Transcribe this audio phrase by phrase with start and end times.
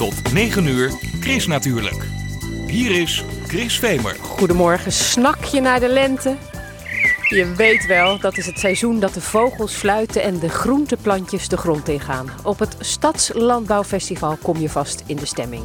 [0.00, 2.06] Tot 9 uur, Chris natuurlijk.
[2.66, 4.16] Hier is Chris Vemer.
[4.20, 6.36] Goedemorgen, snak je naar de lente?
[7.28, 11.56] Je weet wel, dat is het seizoen dat de vogels fluiten en de groenteplantjes de
[11.56, 12.30] grond ingaan.
[12.42, 15.64] Op het Stadslandbouwfestival kom je vast in de stemming.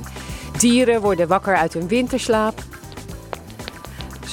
[0.57, 2.63] Dieren worden wakker uit hun winterslaap.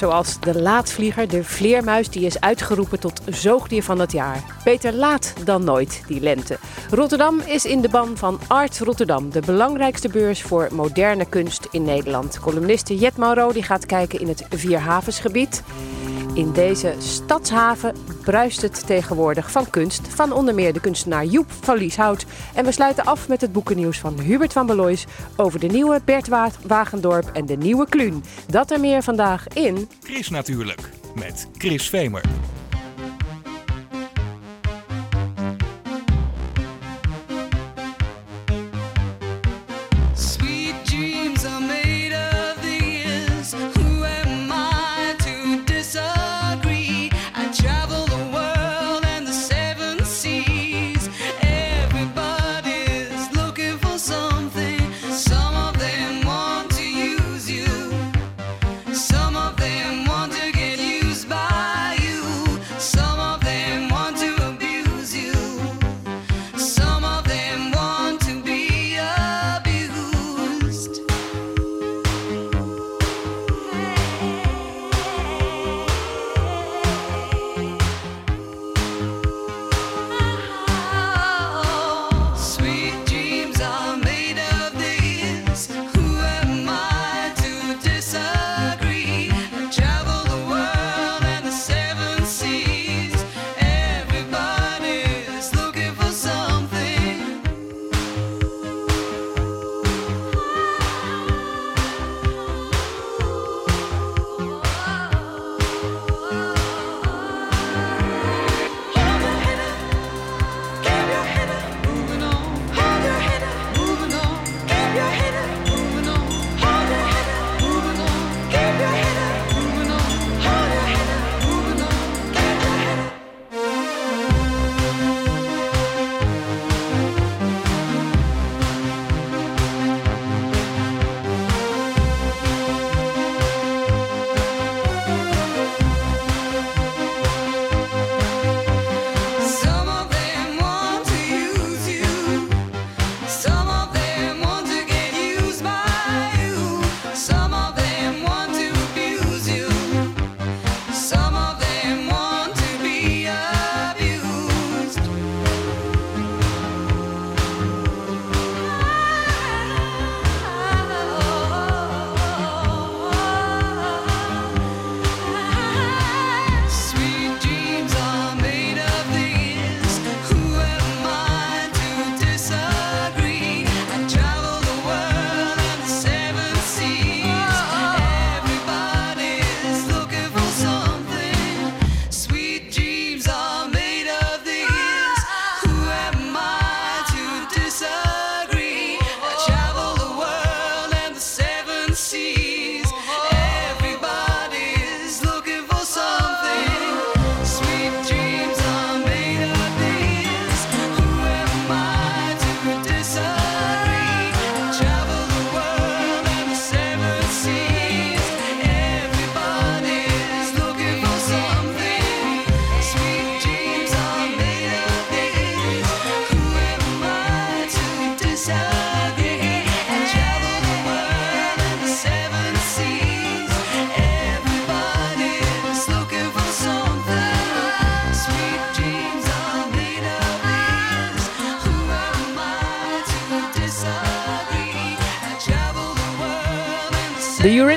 [0.03, 4.45] Zoals de laatvlieger, de vleermuis, die is uitgeroepen tot zoogdier van het jaar.
[4.65, 6.59] Beter laat dan nooit, die lente.
[6.91, 11.83] Rotterdam is in de ban van Art Rotterdam, de belangrijkste beurs voor moderne kunst in
[11.83, 12.41] Nederland.
[12.41, 15.63] Columniste Jet Mauro die gaat kijken in het Vierhavensgebied.
[16.35, 20.09] In deze stadshaven bruist het tegenwoordig van kunst.
[20.09, 22.27] Van onder meer de kunstenaar Joep van Lieshout.
[22.55, 26.29] En we sluiten af met het boekennieuws van Hubert van Belois over de nieuwe Bert
[26.67, 28.25] Wagendorp en de nieuwe Kluun.
[28.47, 29.89] Dat er meer vandaag in...
[30.03, 32.23] Chris natuurlijk, met Chris Vemer.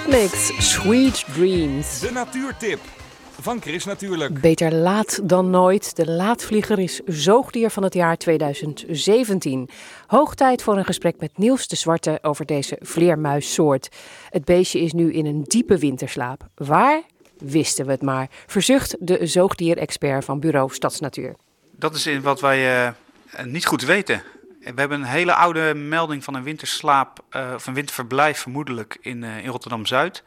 [0.06, 2.00] Eurythmics, Sweet Dreams.
[2.00, 2.80] De natuurtip
[3.42, 4.42] van Chris natuurlijk.
[4.42, 5.96] Beter laat dan nooit.
[5.96, 9.70] De laatvlieger is zoogdier van het jaar 2017.
[10.08, 13.90] Hoog tijd voor een gesprek met Niels de Zwarte over deze vleermuissoort.
[14.30, 16.48] Het beestje is nu in een diepe winterslaap.
[16.56, 17.02] Waar?
[17.38, 18.28] Wisten we het maar.
[18.48, 21.36] Verzucht de zoogdierexpert van bureau Stadsnatuur.
[21.72, 24.24] Dat is in wat wij eh, niet goed weten.
[24.74, 29.24] We hebben een hele oude melding van een winterslaap eh, of een winterverblijf vermoedelijk in,
[29.24, 30.24] eh, in Rotterdam-Zuid.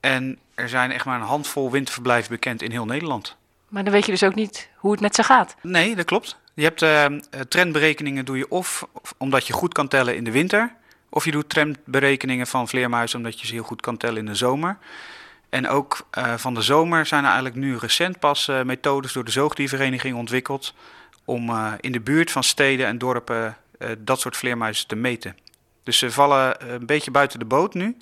[0.00, 3.36] En er zijn echt maar een handvol winterverblijven bekend in heel Nederland.
[3.68, 5.56] Maar dan weet je dus ook niet hoe het met ze gaat.
[5.62, 6.38] Nee, dat klopt.
[6.54, 7.06] Je hebt eh,
[7.48, 10.74] trendberekeningen doe je of, of omdat je goed kan tellen in de winter.
[11.08, 14.34] Of je doet trendberekeningen van vleermuizen omdat je ze heel goed kan tellen in de
[14.34, 14.78] zomer.
[15.48, 16.06] En ook
[16.36, 20.74] van de zomer zijn er eigenlijk nu recent pas methodes door de zoogdiervereniging ontwikkeld
[21.28, 25.36] om eh, in de buurt van steden en dorpen eh, dat soort vleermuizen te meten.
[25.82, 27.96] Dus ze vallen eh, een beetje buiten de boot nu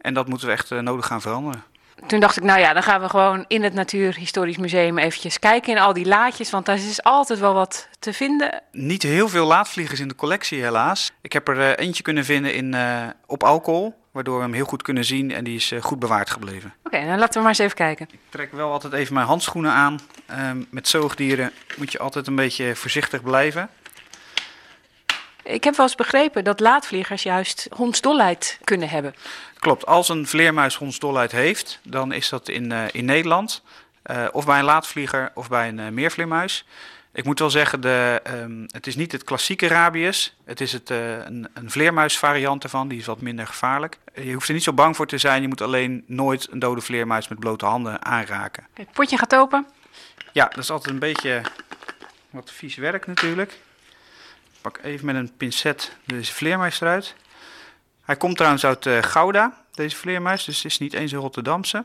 [0.00, 1.64] en dat moeten we echt nodig gaan veranderen.
[2.06, 5.72] Toen dacht ik, nou ja, dan gaan we gewoon in het Natuurhistorisch Museum eventjes kijken
[5.72, 6.50] in al die laadjes.
[6.50, 8.62] Want daar is altijd wel wat te vinden.
[8.72, 11.12] Niet heel veel laatvliegers in de collectie helaas.
[11.20, 12.74] Ik heb er eentje kunnen vinden in,
[13.26, 16.30] op alcohol, waardoor we hem heel goed kunnen zien en die is eh, goed bewaard
[16.30, 16.74] gebleven.
[16.84, 18.08] Oké, dan laten we maar eens even kijken.
[18.12, 20.00] Ik trek wel altijd even mijn handschoenen aan.
[20.26, 23.68] Ehm, met zoogdieren moet je altijd een beetje voorzichtig blijven.
[25.42, 29.14] Ik heb wel eens begrepen dat laadvliegers juist hondsdolheid kunnen hebben.
[29.58, 33.62] Klopt, als een vleermuis hondsdolheid heeft, dan is dat in, eh, in Nederland.
[34.02, 36.64] eh, of bij een laadvlieger of bij een eh, meervleermuis.
[37.16, 40.36] Ik moet wel zeggen, de, ehm, het is niet het klassieke rabies.
[40.44, 43.98] Het is het, eh, een, een vleermuisvariant ervan, die is wat minder gevaarlijk.
[44.14, 45.42] Je hoeft er niet zo bang voor te zijn.
[45.42, 48.66] Je moet alleen nooit een dode vleermuis met blote handen aanraken.
[48.74, 49.66] Het potje gaat open.
[50.32, 51.42] Ja, dat is altijd een beetje
[52.30, 53.50] wat vies werk natuurlijk.
[54.52, 57.14] Ik pak even met een pincet deze vleermuis eruit.
[58.04, 61.84] Hij komt trouwens uit eh, Gouda, deze vleermuis, dus het is niet eens een Rotterdamse.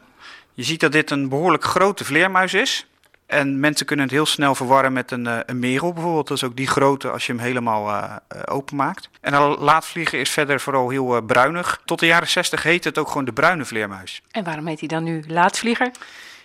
[0.54, 2.86] Je ziet dat dit een behoorlijk grote vleermuis is.
[3.32, 6.28] En mensen kunnen het heel snel verwarren met een, eh, een merel bijvoorbeeld.
[6.28, 9.10] Dat is ook die grootte als je hem helemaal eh, eh, openmaakt.
[9.22, 11.82] En een laatvlieger is verder vooral heel bruinig.
[11.86, 14.22] Tot de jaren 60 heette het ook gewoon de bruine vleermuis.
[14.32, 15.92] En waarom heet hij dan nu laadvlieger?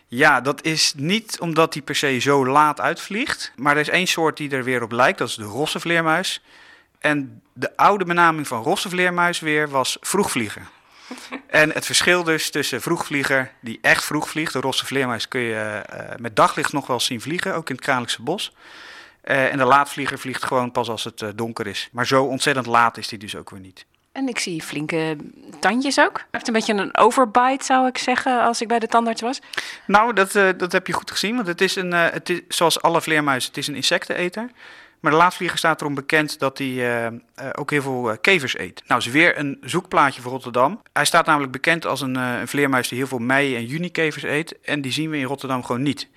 [0.06, 3.52] Ja, dat is niet omdat hij per se zo laat uitvliegt.
[3.56, 6.42] Maar er is één soort die er weer op lijkt, dat is de rosse vleermuis.
[6.98, 10.62] En de oude benaming van rosse vleermuis weer was vroegvlieger.
[11.46, 15.54] En het verschil dus tussen vroegvlieger, die echt vroeg vliegt, de rosse vleermuis kun je
[15.54, 18.52] eh, met daglicht nog wel zien vliegen, ook in het Kralingse bos.
[19.20, 21.88] Eh, en de laatvlieger vliegt gewoon pas als het eh, donker is.
[21.92, 23.86] Maar zo ontzettend laat is die dus ook weer niet.
[24.12, 25.16] En ik zie flinke
[25.60, 26.16] tandjes ook.
[26.16, 29.40] Hij heeft een beetje een overbite, zou ik zeggen, als ik bij de tandarts was.
[29.86, 33.00] Nou, dat, dat heb je goed gezien, want het is, een, het is zoals alle
[33.00, 34.50] vleermuizen, het is een insecteneter.
[35.06, 37.12] Maar de laatvlieger staat erom bekend dat hij eh, eh,
[37.52, 38.82] ook heel veel eh, kevers eet.
[38.86, 40.82] Nou, is weer een zoekplaatje voor Rotterdam.
[40.92, 44.60] Hij staat namelijk bekend als een, vleermuis die heel veel mei- en junikevers eet.
[44.60, 46.08] En die zien we in Rotterdam gewoon niet.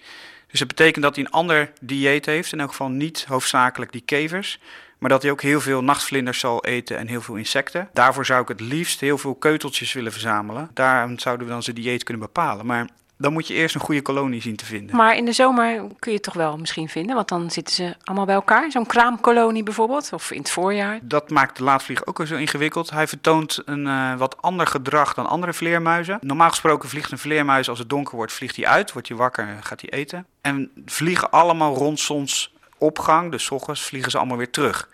[0.48, 2.52] Dus dat betekent dat hij een ander dieet heeft.
[2.52, 4.60] In elk geval niet hoofdzakelijk die kevers.
[4.98, 7.90] Maar dat hij ook heel veel nachtvlinders zal eten en heel veel insecten.
[7.94, 10.70] Daarvoor zou ik het liefst heel veel keuteltjes willen verzamelen.
[10.74, 12.66] Daar zouden we dan zijn dieet kunnen bepalen.
[12.66, 12.88] Maar
[13.20, 14.96] dan moet je eerst een goede kolonie zien te vinden.
[14.96, 17.96] Maar in de zomer kun je het toch wel misschien vinden, want dan zitten ze
[18.04, 18.72] allemaal bij elkaar.
[18.72, 21.00] Zo'n kraamkolonie bijvoorbeeld, of in het voorjaar.
[21.02, 22.90] Dat maakt de laatvlieg ook weer zo ingewikkeld.
[22.90, 26.18] Hij vertoont een eh, wat ander gedrag dan andere vleermuizen.
[26.22, 29.48] Normaal gesproken vliegt een vleermuis als het donker wordt, vliegt hij uit, wordt hij wakker
[29.48, 30.26] en gaat hij eten.
[30.42, 34.90] En vliegen allemaal rond zonsopgang, dus ochtends vliegen ze allemaal weer terug.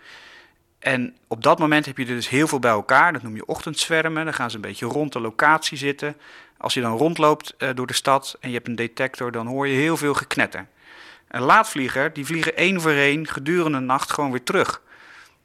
[0.78, 3.12] En op dat moment heb je er dus heel veel bij elkaar.
[3.12, 4.24] Dat noem je ochtendzwermen.
[4.24, 6.16] Dan gaan ze een beetje rond de locatie zitten.
[6.58, 9.68] Als je dan rondloopt eh, door de stad en je hebt een detector, dan hoor
[9.68, 10.66] je heel veel geknetter.
[11.28, 14.82] Een laatvlieger, die vliegen één voor één gedurende de nacht gewoon weer terug.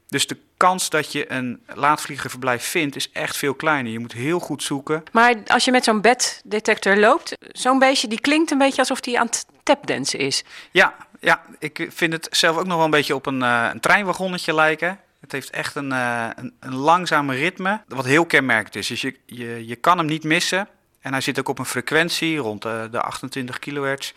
[0.08, 3.92] Dus de kans dat je een laatvliegerverblijf vindt, is echt veel kleiner.
[3.92, 5.02] Je moet heel goed zoeken.
[5.12, 9.18] Maar als je met zo'n beddetector loopt, zo'n beestje die klinkt een beetje alsof die
[9.18, 10.44] aan het tapdansen is.
[10.70, 13.80] Ja, ja, ik vind het zelf ook nog wel een beetje op een, eh, een
[13.80, 15.00] treinwagonnetje lijken.
[15.20, 18.86] Het heeft echt een, een, een langzame ritme, wat heel kenmerkend is.
[18.86, 20.68] Dus je, je, je kan hem niet missen.
[21.02, 24.12] En hij zit ook op een frequentie rond eh, de 28 kilohertz,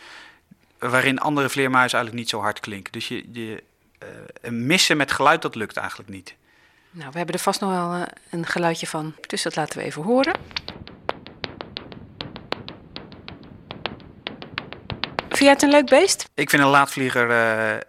[0.79, 2.91] waarin andere vleermuizen eigenlijk niet zo hard klinken.
[2.91, 3.63] Dus je, je
[3.99, 4.07] eh,
[4.41, 6.35] een missen met geluid, dat lukt eigenlijk niet.
[6.95, 9.83] Nou, we hebben er vast nog wel eh, een geluidje van, dus dat laten we
[9.83, 10.33] even horen.
[15.17, 16.29] Vind jij het een leuk beest?
[16.33, 17.81] Ik vind een laatvlieger eh, eh,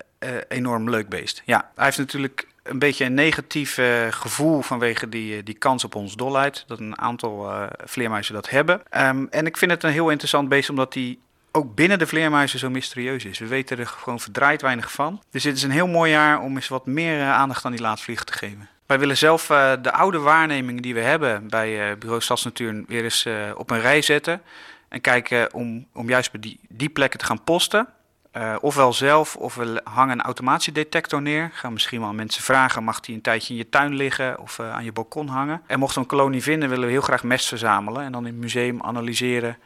[0.49, 1.43] enorm leuk beest.
[1.45, 3.79] Ja, hij heeft natuurlijk een beetje een negatief
[4.11, 6.65] gevoel vanwege die, eh, die kans op ons dolheid.
[6.67, 8.83] Dat een aantal eh, vleermuizen dat hebben.
[8.91, 11.19] Ehm, en ik vind het een heel interessant beest omdat hij
[11.53, 13.39] ook binnen de vleermuizen zo mysterieus is.
[13.39, 15.23] We weten er gewoon verdraaid weinig van.
[15.31, 17.81] Dus dit is een heel mooi jaar om eens wat meer eh, aandacht aan die
[17.81, 18.69] laatvlieger te geven.
[18.87, 19.47] Wij willen zelf
[19.83, 24.43] de oude waarnemingen die we hebben bij Bureau Stadsnatuur weer eens op een rij zetten.
[24.89, 27.89] En kijken om, om juist bij die, die plekken te gaan posten.
[28.37, 31.51] Eh, ofwel zelf, of we hangen een automatiedetector neer.
[31.53, 34.73] Gaan misschien wel mensen vragen, mag die een tijdje in je tuin liggen of eh,
[34.73, 35.63] aan je balkon hangen.
[35.67, 38.03] En mochten we een kolonie vinden, willen we heel graag mest verzamelen.
[38.03, 39.59] En dan in het museum analyseren,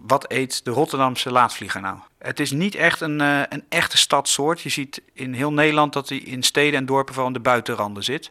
[0.00, 1.98] wat eet de Rotterdamse laatvlieger nou?
[2.18, 4.60] Het is niet echt een, eh, een echte stadsoort.
[4.60, 8.30] Je ziet in heel Nederland dat hij in steden en dorpen vooral de buitenranden zit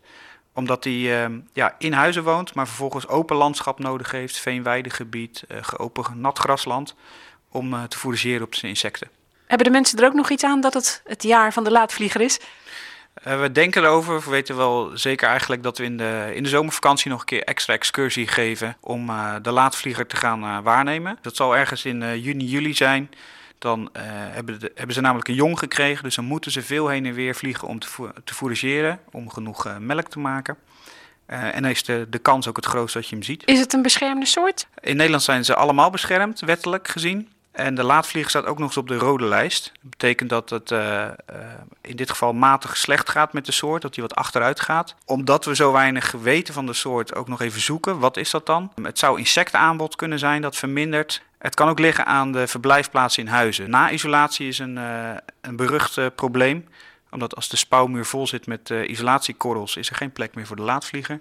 [0.53, 5.57] omdat hij eh, ja, in huizen woont, maar vervolgens open landschap nodig heeft, veenweidegebied, eh
[5.61, 6.95] geopen nat grasland,
[7.49, 9.07] om eh, te fourageren op zijn insecten.
[9.53, 12.21] Hebben de mensen er ook nog iets aan dat het het jaar van de laadvlieger
[12.21, 12.39] is?
[13.13, 14.19] Eh, we denken erover.
[14.23, 17.43] We weten wel zeker eigenlijk dat we in de, in de zomervakantie nog een keer
[17.43, 21.17] extra excursie geven om eh, de laadvlieger te gaan eh, waarnemen.
[21.21, 23.09] Dat zal ergens in juni, juli zijn.
[23.59, 23.89] Dan
[24.31, 27.13] hebben, de- hebben ze namelijk een jong gekregen, dus dan moeten ze veel heen en
[27.13, 30.57] weer vliegen om te, vo- te fourageren, om genoeg melk te maken.
[31.25, 33.43] En dan is de, de kans ook het grootst dat je hem ziet.
[33.45, 34.67] Is het een beschermde soort?
[34.81, 37.29] In Nederland zijn ze allemaal beschermd, wettelijk gezien.
[37.53, 39.71] En de laadvlieger staat ook nog eens op de rode lijst.
[39.81, 41.13] Dat betekent dat het eh, eh,
[41.81, 44.95] in dit geval matig slecht gaat met de soort, dat hij wat achteruit gaat.
[45.05, 47.99] Omdat we zo weinig weten van de soort, ook nog even zoeken.
[47.99, 48.71] Wat is dat dan?
[48.81, 51.21] Het zou insectenaanbod kunnen zijn dat vermindert.
[51.37, 53.69] Het kan ook liggen aan de verblijfplaatsen in huizen.
[53.69, 55.09] Na-isolatie is een, eh,
[55.41, 56.67] een berucht probleem.
[57.11, 60.61] Omdat als de spouwmuur vol zit met isolatiekorrels, is er geen plek meer voor de
[60.61, 61.19] laadvlieger.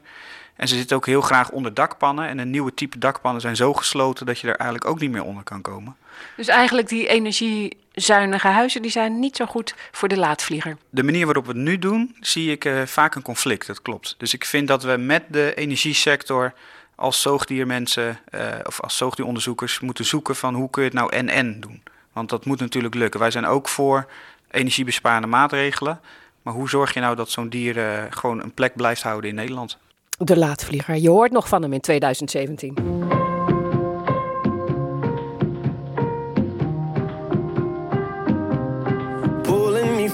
[0.57, 2.29] En ze zitten ook heel graag onder dakpannen.
[2.29, 5.25] En een nieuwe type dakpannen zijn zo gesloten dat je er eigenlijk ook niet meer
[5.25, 5.97] onder kan komen.
[6.37, 10.77] Dus eigenlijk die energiezuinige huizen die zijn niet zo goed voor de laadvlieger.
[10.91, 13.67] De manier waarop we het nu doen, zie ik eh, vaak een conflict.
[13.67, 14.15] Dat klopt.
[14.19, 16.53] Dus ik vind dat we met de energiesector
[16.95, 21.61] als zoogdiermensen eh, of als zoogdieronderzoekers moeten zoeken van hoe kun je het nou en-en
[21.61, 21.83] doen.
[22.13, 23.21] Want dat moet natuurlijk lukken.
[23.21, 24.07] Wij zijn ook voor
[24.51, 26.01] energiebesparende maatregelen.
[26.43, 29.37] Maar hoe zorg je nou dat zo'n dier eh, gewoon een plek blijft houden in
[29.37, 29.79] Nederland?
[30.19, 30.97] De laadvlieger.
[30.97, 32.75] Je hoort nog van hem in 2017.
[39.43, 40.11] pulling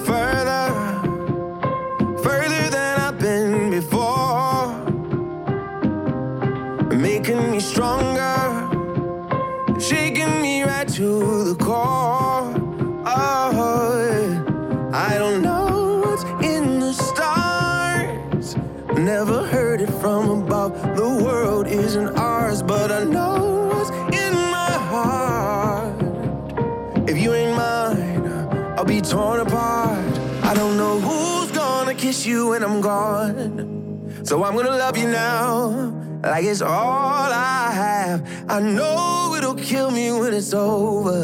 [29.09, 30.19] torn apart.
[30.43, 34.11] I don't know who's gonna kiss you when I'm gone.
[34.23, 38.19] So I'm gonna love you now, like it's all I have.
[38.47, 41.21] I know it'll kill me when it's over.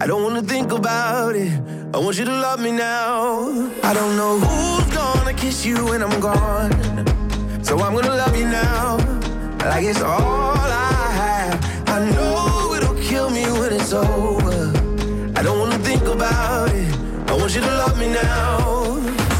[0.00, 1.52] I don't wanna think about it.
[1.92, 3.70] I want you to love me now.
[3.82, 6.72] I don't know who's gonna kiss you when I'm gone.
[7.62, 8.96] So I'm gonna love you now,
[9.70, 11.88] like it's all I have.
[11.88, 14.72] I know it'll kill me when it's over.
[15.36, 16.71] I don't wanna think about it.
[17.32, 19.31] I want you to love me now.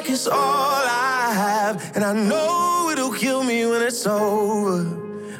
[0.00, 1.94] Like it's all I have.
[1.94, 4.78] And I know it'll kill me when it's over.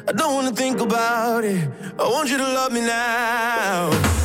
[0.07, 1.67] I don't wanna think about it.
[1.97, 4.20] I want you to love me now.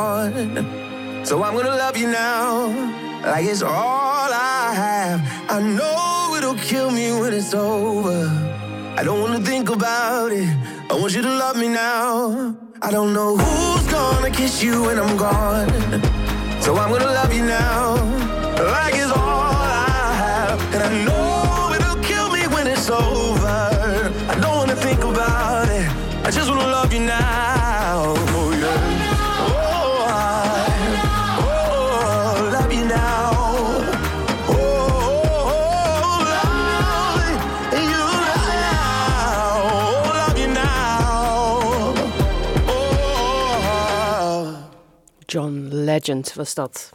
[0.00, 2.66] When So I'm gonna love you now,
[3.22, 5.20] like it's all I have.
[5.48, 8.20] I know it'll kill me when it's over.
[8.98, 10.48] I don't wanna think about it.
[10.90, 12.54] I want you to love me now.
[12.82, 15.70] I don't know who's gonna kiss you when I'm gone.
[16.64, 17.94] So I'm gonna love you now,
[18.74, 20.58] like it's all I have.
[20.74, 23.19] And I know it'll kill me when it's over.
[45.92, 46.90] Legend was dat.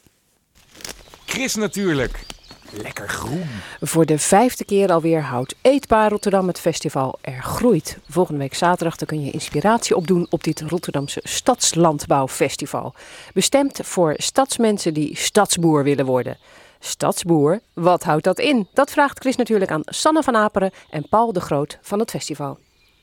[1.25, 2.25] Chris natuurlijk.
[2.71, 3.45] Lekker groen.
[3.81, 7.97] Voor de vijfde keer alweer houdt Eetbaar Rotterdam het festival Er Groeit.
[8.09, 12.93] Volgende week zaterdag dan kun je inspiratie opdoen op dit Rotterdamse Stadslandbouwfestival.
[13.33, 16.37] Bestemd voor stadsmensen die stadsboer willen worden.
[16.79, 18.67] Stadsboer, wat houdt dat in?
[18.73, 22.57] Dat vraagt Chris natuurlijk aan Sanne van Aperen en Paul de Groot van het festival.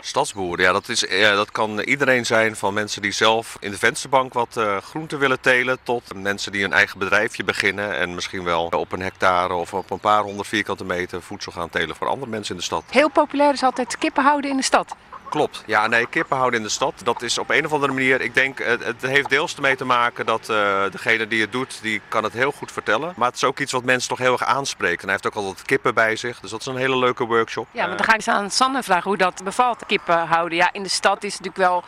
[0.04, 3.78] Stadsboer, ja, dat, is, eh, dat kan iedereen zijn van mensen die zelf in de
[3.78, 8.44] vensterbank wat eh, groente willen telen, tot mensen die een eigen bedrijfje beginnen en misschien
[8.44, 12.08] wel op een hectare of op een paar honderd vierkante meter voedsel gaan telen voor
[12.08, 12.84] andere mensen in de stad.
[12.90, 14.94] Heel populair is altijd kippen houden in de stad.
[15.32, 15.62] Klopt.
[15.66, 16.94] Ja, nee, kippen houden in de stad.
[17.04, 19.84] Dat is op een of andere manier, ik denk, het, het heeft deels ermee te
[19.84, 23.12] maken dat eh, degene die het doet, die kan het heel goed vertellen.
[23.16, 24.98] Maar het is ook iets wat mensen toch heel erg aanspreekt.
[24.98, 27.66] En hij heeft ook altijd kippen bij zich, dus dat is een hele leuke workshop.
[27.70, 30.58] Ja, maar dan ga ik aan Sanne vragen hoe dat bevalt, kippen houden.
[30.58, 31.84] Ja, in de stad is het natuurlijk wel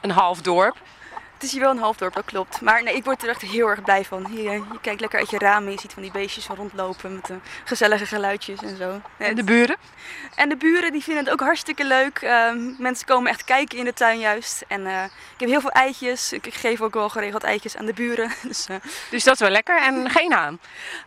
[0.00, 0.76] een half dorp.
[1.34, 2.60] Het is hier wel een halfdorp, dat klopt.
[2.60, 4.26] Maar nee, ik word er echt heel erg blij van.
[4.26, 7.34] Hier, je kijkt lekker uit je ramen, je ziet van die beestjes rondlopen met de
[7.64, 9.00] gezellige geluidjes en zo.
[9.16, 9.76] En de buren?
[10.34, 12.18] En de buren die vinden het ook hartstikke leuk.
[12.18, 14.64] Ehm, mensen komen echt kijken in de tuin juist.
[14.68, 16.32] En eh, ik heb heel veel eitjes.
[16.32, 18.30] Ik geef ook wel geregeld eitjes aan de buren.
[18.42, 18.76] Dus, eh,
[19.10, 19.82] Dus dat is wel lekker.
[19.82, 20.58] En geen haan.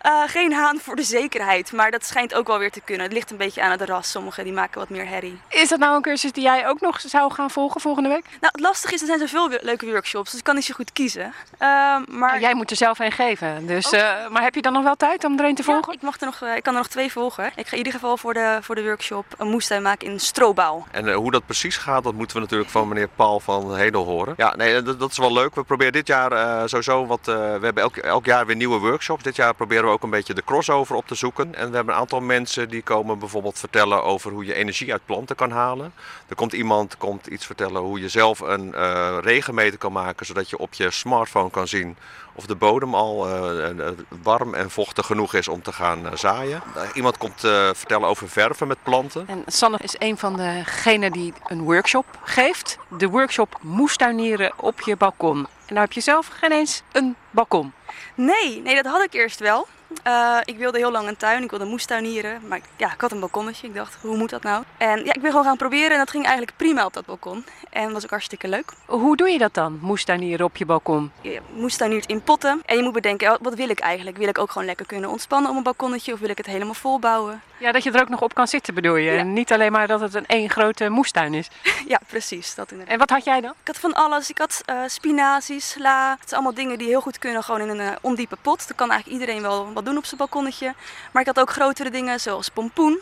[0.02, 3.06] eh, geen haan voor de zekerheid, maar dat schijnt ook wel weer te kunnen.
[3.06, 4.12] Het ligt een beetje aan het ras.
[4.12, 5.40] Sommigen die maken wat meer herrie.
[5.50, 8.24] Is dat nou een cursus die jij ook nog zou gaan volgen volgende week?
[8.26, 10.92] Nou, het lastige is, er zijn zoveel leuke workshops, dus ik kan niet zo goed
[10.94, 11.34] kiezen.
[11.58, 13.66] Ehm, maar Jij moet er zelf een geven.
[13.66, 15.94] Dus, eh, maar heb je dan nog wel tijd om er een te Ja, volgen?
[15.94, 17.46] ik, mag er nog, eh, ik kan er nog twee volgen.
[17.56, 20.86] Ik ga in ieder geval voor de, voor de workshop een moestuin maken in strobouw.
[20.92, 24.04] En eh, hoe dat precies gaat, dat moeten we natuurlijk van meneer Paul van Hedel
[24.06, 24.34] horen.
[24.38, 25.56] Ja, nee, dat, dat is wel leuk.
[25.56, 27.20] We proberen dit jaar eh, sowieso wat.
[27.28, 29.24] eh, we hebben elk, elk jaar weer nieuwe workshops.
[29.24, 31.56] Dit jaar proberen we ook een beetje de crossover op te zoeken.
[31.56, 35.06] En we hebben een aantal mensen die komen bijvoorbeeld vertellen over hoe je energie uit
[35.06, 35.94] planten kan halen.
[36.28, 40.50] Er komt iemand komt iets vertellen hoe je zelf een eh, regenmeter kan maken, zodat
[40.50, 41.98] je op je smartphone kan zien
[42.38, 46.16] of de bodem al eh, eh, warm en vochtig genoeg is om te gaan eh,
[46.16, 46.62] zaaien.
[46.94, 49.28] Iemand komt eh, vertellen over verven met planten.
[49.28, 52.78] En Sanne is een van degenen die een workshop geeft.
[52.98, 55.38] De workshop moestuinieren op je balkon.
[55.38, 57.74] En nou heb je zelf geen eens een balkon.
[58.16, 59.68] Nee, nee, dat had ik eerst wel.
[60.04, 62.42] Eh, ik wilde heel lang een tuin, ik wilde moestuinieren.
[62.48, 63.68] Maar ik- ja, ik had een balkonnetje.
[63.68, 64.64] Ik dacht, hoe moet dat nou?
[64.78, 67.46] En ja, ik ben gewoon gaan proberen en dat ging eigenlijk prima op dat balkon.
[67.70, 68.72] En dat was ook hartstikke leuk.
[68.86, 71.12] Hoe doe je dat dan, moestuinieren op je balkon?
[71.22, 72.62] Je moestuiniert in potten.
[72.66, 74.18] En je moet bedenken, wat- wil ik eigenlijk?
[74.18, 76.14] Wil ik ook gewoon lekker kunnen ontspannen op een balkonnetje?
[76.14, 77.42] Of wil ik het helemaal vol bouwen?
[77.60, 79.12] Ja, dat je er ook nog op kan zitten bedoel je.
[79.12, 79.18] Ja.
[79.20, 81.48] En niet alleen maar dat het een één grote moestuin is.
[81.88, 82.56] ja, precies.
[82.56, 82.94] Dat inderdaad.
[82.94, 83.52] En wat had jij dan?
[83.62, 84.30] Ik had van alles.
[84.30, 86.10] Ik had eh spinazie, sla.
[86.20, 88.68] Het zijn allemaal dingen die heel goed kunnen gewoon in een eh, ondiepe pot.
[88.68, 90.74] Dat kan eigenlijk iedereen wel wat doen op zijn balkonnetje.
[91.12, 93.00] Maar ik had ook grotere dingen zoals pompoen.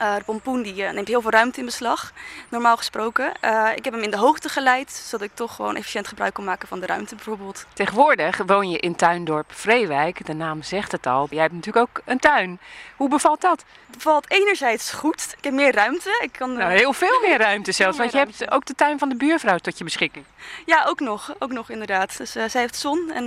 [0.00, 2.12] Eh, de pompoen die, eh, neemt heel veel ruimte in beslag,
[2.48, 3.32] normaal gesproken.
[3.40, 6.44] Eh, ik heb hem in de hoogte geleid, zodat ik toch gewoon efficiënt gebruik kon
[6.44, 7.66] maken van de ruimte bijvoorbeeld.
[7.72, 10.26] Tegenwoordig woon je in tuindorp Vreewijk.
[10.26, 11.26] De naam zegt het al.
[11.30, 12.60] Jij hebt natuurlijk ook een tuin.
[12.96, 13.64] Hoe bevalt dat?
[13.86, 15.34] Het bevalt enerzijds goed.
[15.38, 16.20] Ik heb meer ruimte.
[16.22, 17.98] Ik kan, Nou, heel veel meer ruimte zelfs.
[17.98, 20.24] Want je hebt ook de tuin van de buurvrouw tot je beschikking.
[20.66, 21.34] Ja, ook nog.
[21.38, 22.16] Ook nog inderdaad.
[22.16, 23.24] Dus zij heeft zon en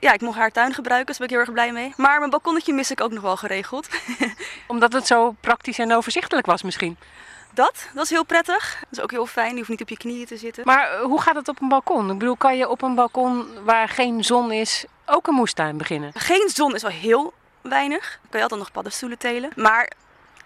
[0.00, 1.94] ja, ik mocht haar tuin gebruiken, dus daar ben ik heel erg blij mee.
[1.96, 3.88] Maar mijn balkonnetje mis ik ook nog wel geregeld.
[4.66, 6.96] Omdat het zo praktisch en overzichtelijk was misschien.
[7.54, 8.76] Dat, dat is heel prettig.
[8.80, 9.50] Dat is ook heel fijn.
[9.50, 10.64] Je hoeft niet op je knieën te zitten.
[10.64, 12.10] Maar eh, hoe gaat het op een balkon?
[12.10, 16.10] Ik bedoel, kan je op een balkon waar geen zon is ook een moestuin beginnen?
[16.14, 18.18] Geen zon is wel heel weinig.
[18.20, 19.50] Dan kan je altijd nog paddenstoelen telen.
[19.56, 19.92] Maar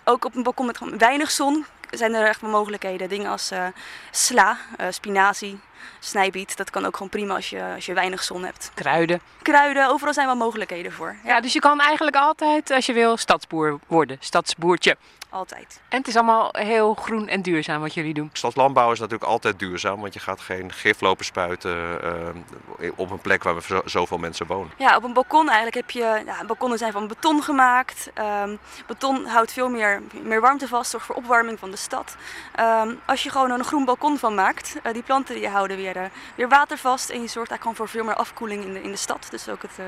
[0.05, 3.09] ook op een balkon met gewoon weinig zon zijn er echt wel mogelijkheden.
[3.09, 3.67] Dingen als eh,
[4.11, 5.61] sla, eh, spinazie,
[5.99, 6.57] snijbiet.
[6.57, 8.71] Dat kan ook gewoon prima als je, als je weinig zon hebt.
[8.75, 9.21] Kruiden.
[9.43, 11.17] Kruiden, overal zijn wel mogelijkheden voor.
[11.25, 14.17] Ja, Ja, dus je kan eigenlijk altijd, als je wil, stadsboer worden.
[14.21, 14.97] Stadsboertje.
[15.33, 15.81] altijd.
[15.89, 18.31] En het is allemaal heel groen en duurzaam wat jullie doen.
[18.33, 23.19] Stadslandbouw is natuurlijk altijd duurzaam, want je gaat geen gif lopen spuiten eh, op een
[23.21, 24.71] plek waar we zo- zoveel mensen wonen.
[24.77, 26.23] Ja, op een balkon eigenlijk heb je...
[26.27, 28.11] Ja, balkonnen zijn van beton gemaakt.
[28.15, 32.17] Ehm, beton houdt veel meer, meer warmte vast, zorgt voor opwarming van de stad.
[32.55, 35.70] Ehm, als je gewoon een groen balkon van maakt, eh, die planten die houden weer,
[35.77, 36.05] eh,
[36.37, 37.11] weer watervast.
[37.11, 39.27] En je zorgt eigenlijk gewoon voor veel meer afkoeling in de, in de stad.
[39.31, 39.85] Dus ook het eh,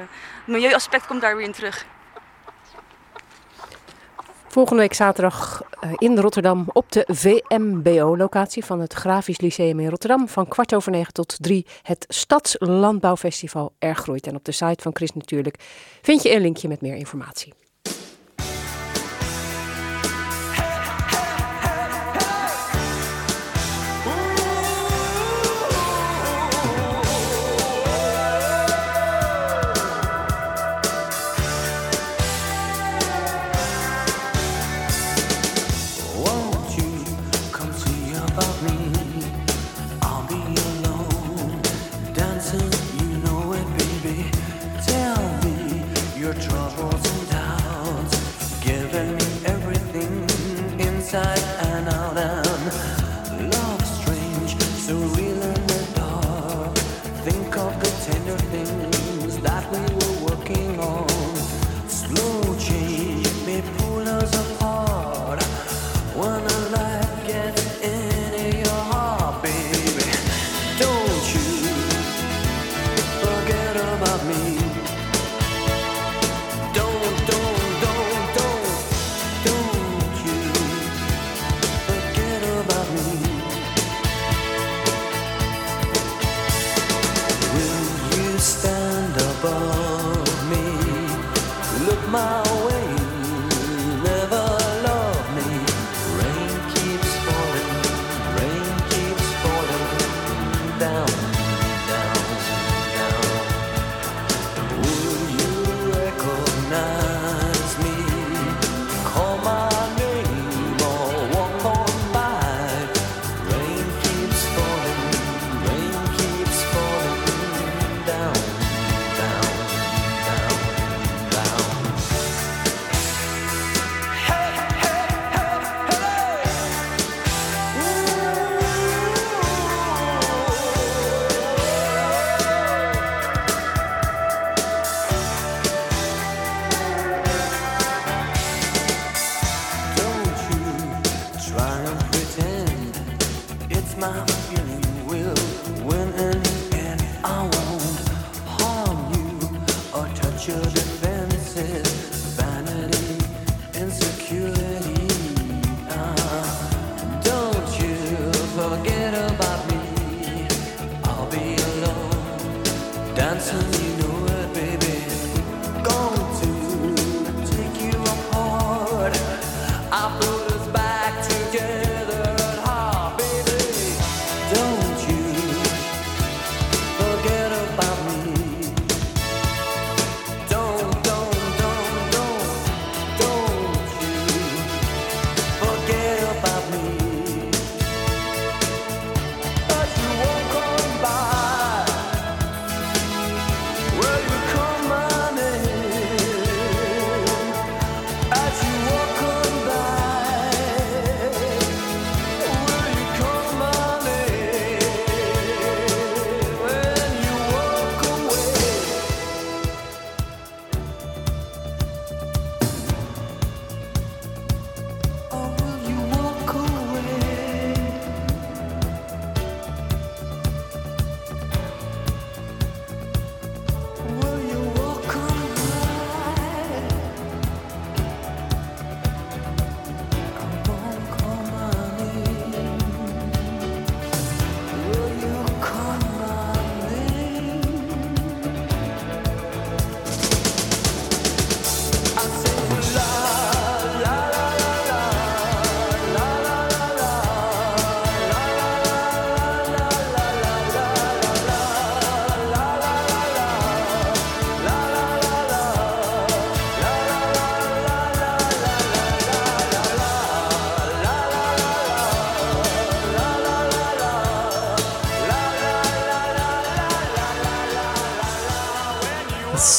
[0.47, 1.87] milieuaspect komt daar weer in terug.
[4.49, 10.29] Volgende week zaterdag eh, in Rotterdam op de VMBO-locatie van het Grafisch Lyceum in Rotterdam.
[10.29, 14.27] Van kwart over negen tot drie het Stadslandbouwfestival Er Groeit.
[14.27, 15.57] En op de site van Chris natuurlijk
[16.03, 17.53] vind je een linkje met meer informatie.
[51.12, 51.52] time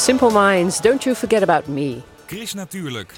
[0.04, 1.98] Simple Minds, Don't You Forget About Me.
[2.26, 3.13] Chris Natuurlijk.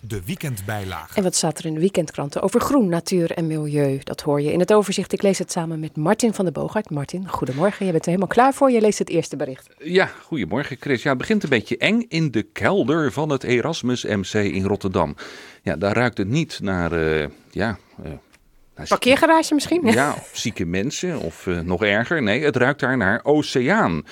[0.00, 1.14] De weekendbijlage.
[1.14, 4.00] En wat staat er in de weekendkranten over groen, natuur en milieu?
[4.02, 5.12] Dat hoor je in het overzicht.
[5.12, 6.90] Ik lees het samen met Martin van der Boogaard.
[6.90, 7.86] Martin, goedemorgen.
[7.86, 8.70] Je bent er helemaal klaar voor.
[8.70, 9.68] Je leest het eerste bericht.
[9.78, 11.02] Ja, goedemorgen Chris.
[11.02, 15.16] Ja, het begint een beetje eng in de kelder van het Erasmus MC in Rotterdam.
[15.62, 17.78] Ja, daar ruikt het niet naar, eh, ja...
[18.02, 19.82] eh, Parkeergarage misschien?
[19.84, 22.22] Ja, of zieke mensen of eh, nog erger.
[22.22, 24.04] Nee, het ruikt daar naar oceaan.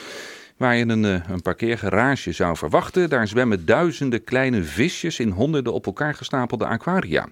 [0.65, 5.73] Waar je een, eh, een parkeergarage zou verwachten, daar zwemmen duizenden kleine visjes in honderden
[5.73, 7.29] op elkaar gestapelde aquaria.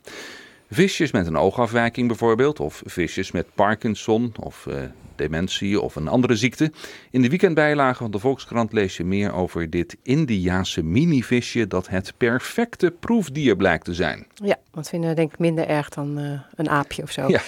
[0.71, 4.75] Visjes met een oogafwijking bijvoorbeeld, of visjes met Parkinson of eh,
[5.17, 6.73] dementie of een andere ziekte.
[7.11, 12.13] In de weekendbijlage van de Volkskrant lees je meer over dit Indiaanse minivisje dat het
[12.17, 14.27] perfecte proefdier blijkt te zijn.
[14.35, 17.29] Ja, wat vinden we denk ik minder erg dan eh, een aapje of zo.
[17.29, 17.41] Ja.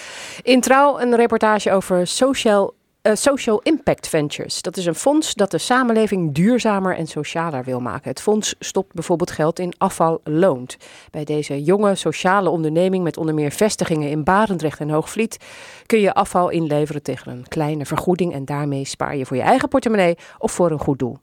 [0.43, 2.73] In Trouw een reportage over social,
[3.05, 4.61] eh, social Impact Ventures.
[4.61, 8.09] Dat is een fonds dat de samenleving duurzamer en socialer wil maken.
[8.09, 10.77] Het fonds stopt bijvoorbeeld geld in afval loont.
[11.11, 15.37] Bij deze jonge sociale onderneming met onder meer vestigingen in Barendrecht en Hoogvliet
[15.85, 19.69] kun je afval inleveren tegen een kleine vergoeding en daarmee spaar je voor je eigen
[19.69, 21.17] portemonnee of voor een goed doel.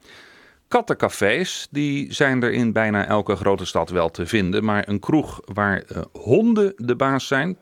[0.69, 4.65] kattencafés, die zijn er in bijna elke grote stad wel te vinden.
[4.65, 7.57] Maar een kroeg waar eh, honden de baas zijn.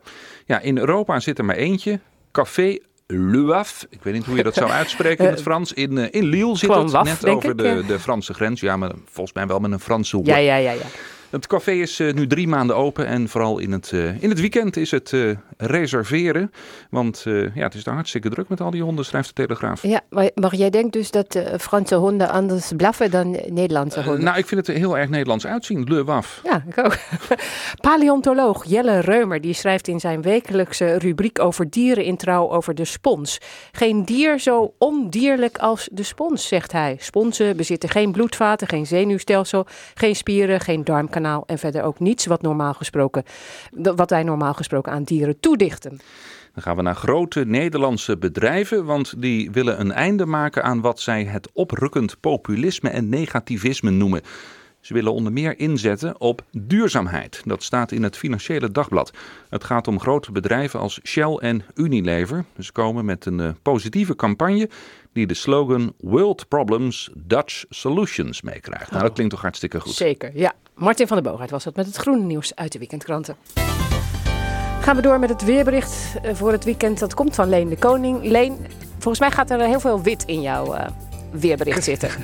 [0.45, 1.99] Ja, in Europa zit er maar eentje.
[2.31, 2.77] Café
[3.11, 3.85] Le Waf.
[3.89, 5.73] Ik weet niet hoe je dat zou uitspreken in het Frans.
[5.73, 7.81] In, eh, in Lille zit Gewoon het, Waf, net over ik, de, ja.
[7.81, 8.61] de Franse grens.
[8.61, 10.27] Ja, maar volgens mij wel met een Franse Ja, W.
[10.27, 10.81] ja, ja, ja.
[11.31, 14.39] Het café is eh, nu drie maanden open en vooral in het, eh, in het
[14.39, 16.51] weekend is het eh, reserveren.
[16.89, 19.83] Want ja, het is daar hartstikke druk met al die honden, schrijft de Telegraaf.
[19.83, 24.23] Ja, maar, jij denkt dus dat Franse honden anders blaffen dan Nederlandse honden?
[24.23, 25.83] nou, ik vind het heel erg Nederlands uitzien.
[25.83, 26.41] Le Waf.
[26.43, 26.97] Ja, ik ook.
[27.89, 32.85] Paleontoloog Jelle Reumer die schrijft in zijn wekelijkse rubriek over dieren in trouw over de
[32.85, 33.37] spons.
[33.71, 36.95] Geen dier zo ondierlijk als de spons, zegt hij.
[36.99, 42.41] Sponsen bezitten geen bloedvaten, geen zenuwstelsel, geen spieren, geen darmkanaal en verder ook niets wat,
[42.41, 43.23] normaal gesproken,
[43.71, 45.99] wat wij normaal gesproken aan dieren toedichten.
[46.53, 50.99] Dan gaan we naar grote Nederlandse bedrijven, want die willen een einde maken aan wat
[50.99, 54.21] zij het oprukkend populisme en negativisme noemen.
[54.81, 57.41] Ze willen onder meer inzetten op duurzaamheid.
[57.45, 59.13] Dat staat in het Financiële Dagblad.
[59.49, 62.45] Het gaat om grote bedrijven als Shell en Unilever.
[62.59, 64.69] Ze komen met een eh, positieve campagne
[65.13, 68.91] die de slogan World Problems, Dutch Solutions meekrijgt.
[68.91, 69.93] Nou, dat klinkt toch hartstikke goed.
[69.93, 70.53] Zeker, ja.
[70.75, 73.35] Martin van der Boogaard was dat met het groene nieuws uit de weekendkranten.
[74.81, 76.99] Gaan we door met het weerbericht eh, voor het weekend.
[76.99, 78.23] Dat komt van Leen de Koning.
[78.23, 78.57] Leen,
[78.91, 80.87] volgens mij gaat er heel veel wit in jouw eh,
[81.31, 82.09] weerbericht zitten.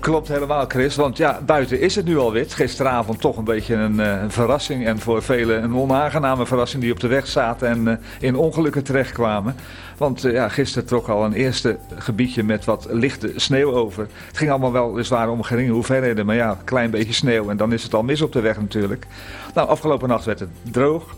[0.00, 0.96] Klopt helemaal, Chris.
[0.96, 2.54] Want ja, buiten is het nu al wit.
[2.54, 4.86] Gisteravond toch een beetje een, eh, verrassing.
[4.86, 9.56] En voor velen een onaangename verrassing die op de weg zaten en in ongelukken terechtkwamen.
[9.96, 14.06] Want eh, ja, gisteren trok al een eerste gebiedje met wat lichte sneeuw over.
[14.26, 16.26] Het ging allemaal wel weliswaar om geringe hoeveelheden.
[16.26, 18.60] Maar ja, een klein beetje sneeuw en dan is het al mis op de weg
[18.60, 19.06] natuurlijk.
[19.54, 21.16] Nou, afgelopen nacht werd het droog.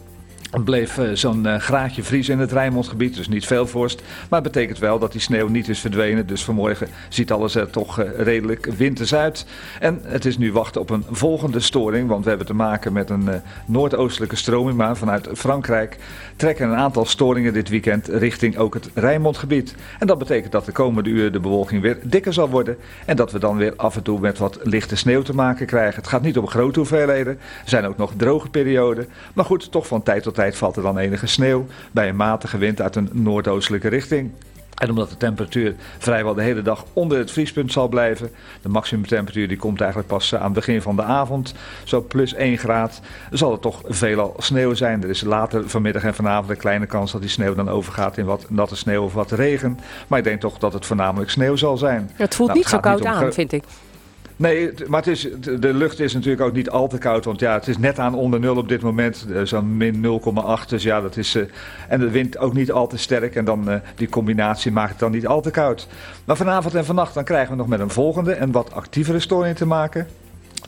[0.51, 4.03] Bleef eh, zo'n eh, graadje vriezen in het Rijnmondgebied, dus niet veel vorst.
[4.29, 6.27] Maar het betekent wel dat die sneeuw niet is verdwenen.
[6.27, 9.47] Dus vanmorgen ziet alles er toch eh, redelijk winters uit.
[9.81, 13.11] En het is nu wachten op een volgende storing, want we hebben te maken met
[13.11, 13.29] een
[13.67, 14.77] noordoostelijke stroming.
[14.77, 15.97] Maar vanuit Frankrijk
[16.37, 19.75] trekken een aantal storingen dit weekend richting ook het Rijnmondgebied.
[19.99, 22.77] En dat betekent dat de komende uren de bewolking weer dikker zal worden.
[23.07, 25.97] En dat we dan weer af en toe met wat lichte sneeuw te maken krijgen.
[25.97, 27.33] Het gaat niet om grote hoeveelheden.
[27.33, 29.09] Er zijn ook nog droge perioden.
[29.35, 32.59] Maar goed, toch van tijd tot tijd valt er dan enige sneeuw bij een matige
[32.59, 34.31] wind uit een noordoostelijke richting.
[34.77, 38.31] En omdat de temperatuur vrijwel de hele dag onder het vriespunt zal blijven,
[38.63, 42.35] de maximumtemperatuur die komt eigenlijk pas eh, aan het begin van de avond, zo plus
[42.35, 45.03] 1 graad, zal het toch veelal sneeuw zijn.
[45.03, 48.25] Er is later vanmiddag en vanavond een kleine kans dat die sneeuw dan overgaat in
[48.25, 49.79] wat natte sneeuw of wat regen.
[50.07, 52.11] Maar ik denk toch dat het voornamelijk sneeuw zal zijn.
[52.15, 53.65] Het voelt Nou, niet zo niet koud aan, vind ik.
[54.39, 55.29] Nee, maar het is,
[55.61, 57.25] de lucht is natuurlijk ook niet al te koud.
[57.25, 59.27] Want ja, het is net aan onder nul op dit moment.
[59.33, 60.69] eh, Zo'n min 0,8.
[60.69, 61.35] Dus ja, dat is.
[61.35, 61.43] eh,
[61.89, 63.35] en de wind ook niet al te sterk.
[63.37, 65.87] En dan eh, die combinatie maakt het dan niet al te koud.
[66.25, 69.57] Maar vanavond en vannacht dan krijgen we nog met een volgende en wat actievere storing
[69.57, 70.07] te maken.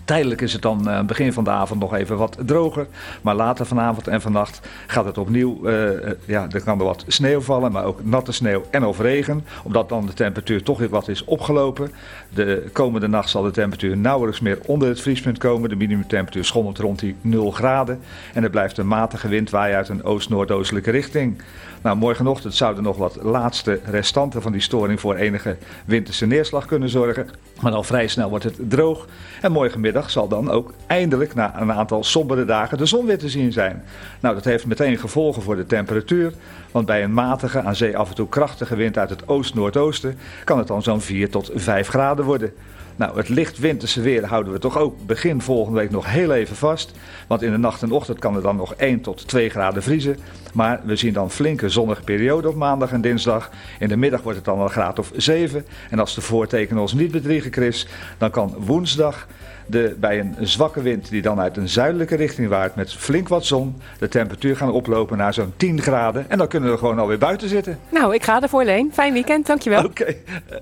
[0.09, 2.87] Tijdelijk is het dan eh, begin van de avond nog even wat droger.
[3.23, 5.67] Maar later vanavond en vannacht gaat het opnieuw.
[5.67, 8.99] eh, eh, ja, er kan er wat sneeuw vallen, maar ook natte sneeuw en of
[9.01, 9.45] regen.
[9.65, 11.91] Omdat dan de temperatuur toch weer wat is opgelopen.
[12.35, 15.69] De komende nacht zal de temperatuur nauwelijks meer onder het vriespunt komen.
[15.69, 18.01] De minimumtemperatuur schommelt rond die 0 graden.
[18.35, 21.43] En er blijft een matige wind waaien uit een oost-noordoostelijke richting.
[21.83, 26.89] Nou, morgenochtend zouden nog wat laatste restanten van die storing voor enige winterse neerslag kunnen
[26.89, 27.29] zorgen.
[27.61, 29.07] Maar al vrij snel wordt het droog.
[29.41, 33.29] En morgenmiddag zal dan ook eindelijk na een aantal sombere dagen de zon weer te
[33.29, 33.85] zien zijn.
[34.21, 36.33] Nou, dat heeft meteen gevolgen voor de temperatuur.
[36.71, 40.59] Want bij een matige, aan zee af en toe krachtige wind uit het oost-noordoosten kan
[40.59, 42.53] het dan zo'n 4 tot 5 graden worden.
[42.99, 46.57] Nou, het licht winterse weer houden we toch ook begin volgende week nog heel even
[46.57, 46.93] vast.
[47.27, 50.19] Want in de nacht en ochtend kan er dan nog 1 tot 2 graden vriezen.
[50.55, 53.51] Maar we zien dan flinke zonnige periode op maandag en dinsdag.
[53.79, 55.65] In de middag wordt het dan een graad of 7.
[55.91, 57.87] En als de voortekenen ons niet bedriegen, Chris,
[58.19, 59.27] dan kan woensdag
[59.67, 63.45] de, bij een zwakke wind die dan uit een zuidelijke richting waait met flink wat
[63.45, 66.31] zon, de temperatuur gaan oplopen naar zo'n 10 graden.
[66.31, 67.79] En dan kunnen we gewoon alweer buiten zitten.
[67.89, 68.91] Nou, ik ga ervoor, Leen.
[68.93, 69.85] Fijn weekend, dankjewel.
[69.85, 70.15] Oké, eh,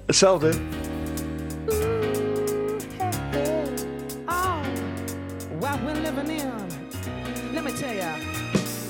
[0.07, 0.53] hetzelfde.
[5.77, 7.55] What we're living in.
[7.55, 8.15] Let me tell ya.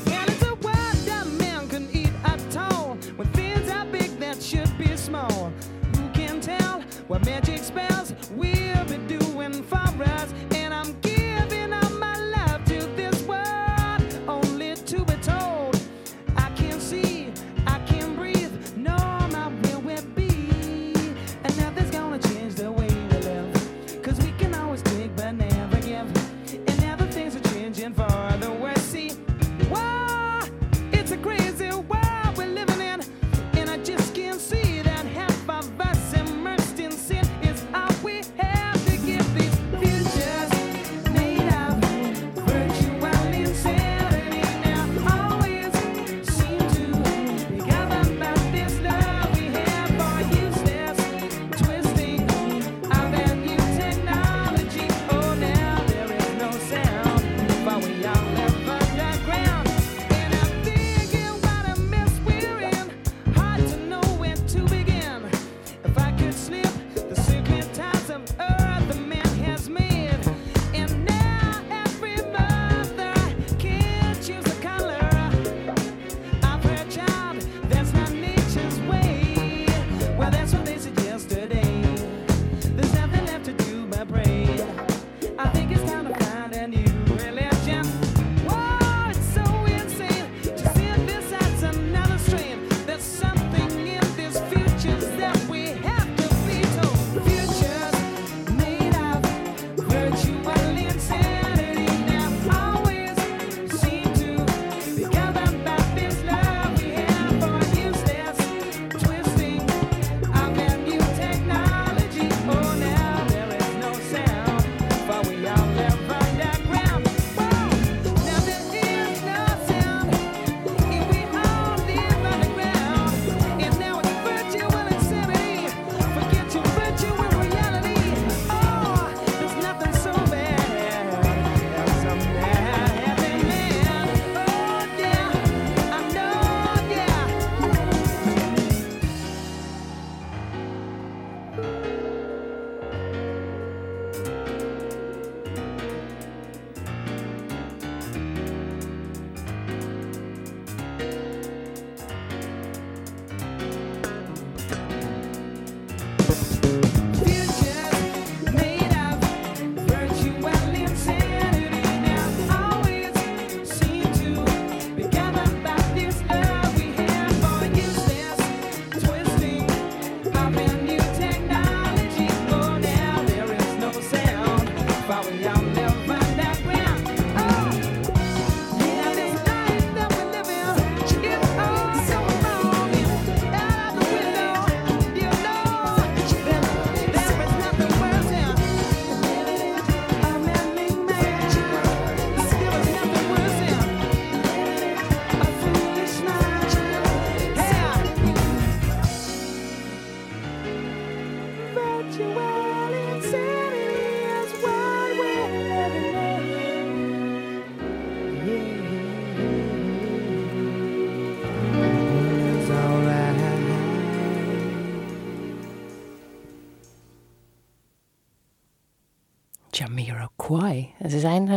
[0.07, 2.97] And it's a world that man can eat at all.
[3.17, 5.53] When things are big that should be small.
[5.97, 10.56] Who can tell what magic spells we'll be doing for us?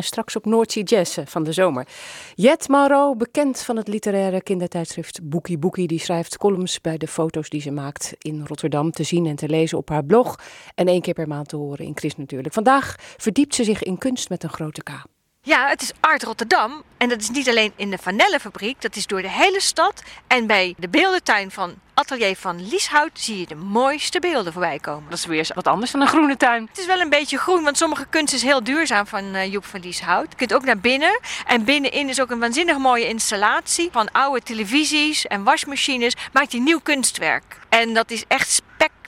[0.03, 1.88] Straks op Noordzee Jazz eh, van de zomer.
[2.35, 7.49] Jet Maro, bekend van het literaire kindertijdschrift Boekie Boekie, die schrijft columns bij de foto's
[7.49, 10.39] die ze maakt in Rotterdam te zien en te lezen op haar blog.
[10.75, 12.53] En één keer per maand te horen in Chris natuurlijk.
[12.53, 15.18] Vandaag verdiept ze zich in kunst met een grote K.
[15.41, 16.84] Ja, het is Art Rotterdam.
[16.97, 20.04] En dat is niet alleen in de Vanellenfabriek, dat is door de hele stad.
[20.28, 25.10] En bij de beeldentuin van Atelier van Lieshout zie je de mooiste beelden voorbij komen.
[25.10, 26.65] Dat is weer wat anders dan een groene tuin.
[26.69, 29.65] Het is wel een beetje groen, want sommige kunst is heel duurzaam van eh, Joep
[29.65, 30.25] van Lieshout.
[30.30, 31.19] Je kunt ook naar binnen.
[31.47, 36.15] En binnenin is ook een waanzinnig mooie installatie van oude televisies en wasmachines.
[36.34, 37.60] Maakt hij nieuw kunstwerk.
[37.69, 38.98] En dat is echt spectaculair.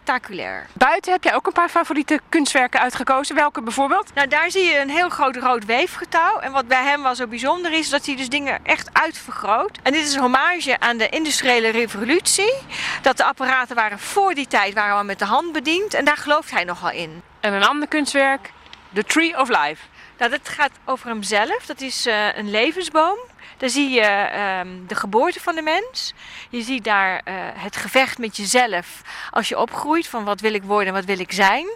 [0.73, 3.35] Buiten heb jij ook een paar favoriete kunstwerken uitgekozen.
[3.35, 4.13] Welke bijvoorbeeld?
[4.13, 6.39] Nou, daar zie je een heel groot rood weefgetouw.
[6.39, 9.79] En wat bij hem wel zo bijzonder is, dat hij dus dingen echt uitvergroot.
[9.83, 12.53] En dit is een hommage aan de industriële revolutie.
[13.01, 15.93] Dat de apparaten waren voor die tijd waren we met de hand bediend.
[15.93, 17.21] En daar gelooft hij nogal in.
[17.39, 18.51] En een ander kunstwerk,
[18.93, 19.85] The Tree of Life.
[20.17, 21.65] Nou, dat gaat over hemzelf.
[21.65, 23.17] Dat is eh, een levensboom.
[23.61, 26.13] Daar zie je ehm, de geboorte van de mens.
[26.49, 30.07] Je ziet daar eh, het gevecht met jezelf als je opgroeit.
[30.07, 31.67] Van wat wil ik worden en wat wil ik zijn.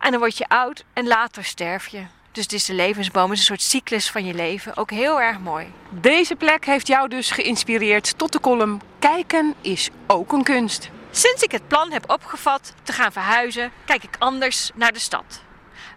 [0.00, 2.02] En dan word je oud en later sterf je.
[2.32, 3.30] Dus het is de levensboom.
[3.30, 4.76] Het is een soort cyclus van je leven.
[4.76, 5.72] Ook heel erg mooi.
[5.90, 10.90] Deze plek heeft jou dus geïnspireerd tot de column Kijken is ook een kunst.
[11.10, 15.42] Sinds ik het plan heb opgevat te gaan verhuizen, kijk ik anders naar de stad.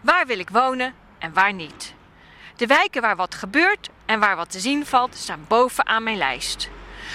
[0.01, 1.93] Waar wil ik wonen en waar niet?
[2.55, 6.69] De wijken waar wat gebeurt en waar wat te zien valt, staan bovenaan mijn lijst.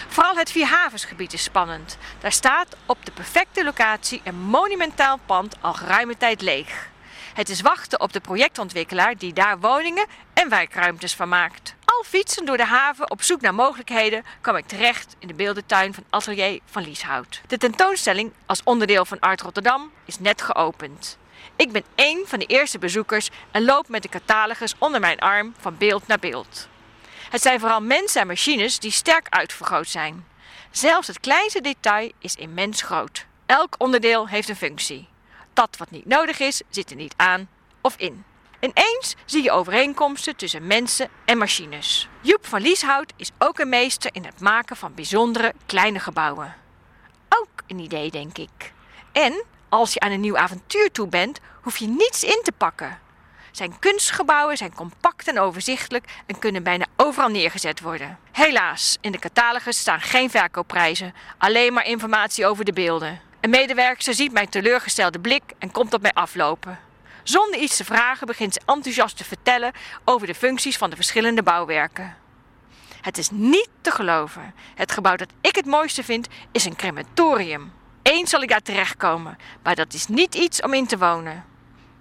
[0.08, 1.98] Vooral het Vierhavensgebied is spannend.
[2.20, 6.88] Daar staat op de perfecte locatie een monumentaal pand al geruime tijd leeg.
[7.34, 11.74] Het is wachten op de projectontwikkelaar die daar woningen en wijkruimtes van maakt.
[11.84, 15.94] Al fietsen door de haven op zoek naar mogelijkheden kwam ik terecht in de beeldentuin
[15.94, 17.40] van Atelier van Lieshout.
[17.46, 21.18] De tentoonstelling als onderdeel van Art Rotterdam is net geopend.
[21.58, 25.54] Ik ben één van de eerste bezoekers en loop met de catalogus onder mijn arm
[25.60, 26.68] van beeld naar beeld.
[27.30, 30.26] Het zijn vooral mensen en machines die sterk uitvergroot zijn.
[30.70, 33.26] Zelfs het kleinste detail is immens groot.
[33.46, 35.08] Elk onderdeel heeft een functie.
[35.52, 37.48] Dat wat niet nodig is, zit er niet aan
[37.80, 38.24] of in.
[38.60, 42.08] Ineens zie je overeenkomsten tussen mensen en machines.
[42.20, 46.56] Joep van Lieshout is ook een meester in het maken van bijzondere kleine gebouwen.
[47.28, 48.72] Ook een idee, denk ik.
[49.12, 52.98] En als je aan een nieuw avontuur toe bent, hoef je niets in te pakken.
[53.52, 58.18] Zijn kunstgebouwen zijn compact en overzichtelijk en kunnen bijna overal neergezet worden.
[58.32, 63.20] Helaas, in de catalogus staan geen verkoopprijzen, alleen maar informatie over de beelden.
[63.40, 66.78] Een medewerker ziet mijn teleurgestelde blik en komt op mij aflopen.
[67.22, 69.72] Zonder iets te vragen begint ze enthousiast te vertellen
[70.04, 72.16] over de functies van de verschillende bouwwerken.
[73.00, 74.54] Het is niet te geloven.
[74.74, 77.72] Het gebouw dat ik het mooiste vind is een crematorium.
[78.08, 81.44] Eens zal ik daar terechtkomen, maar dat is niet iets om in te wonen.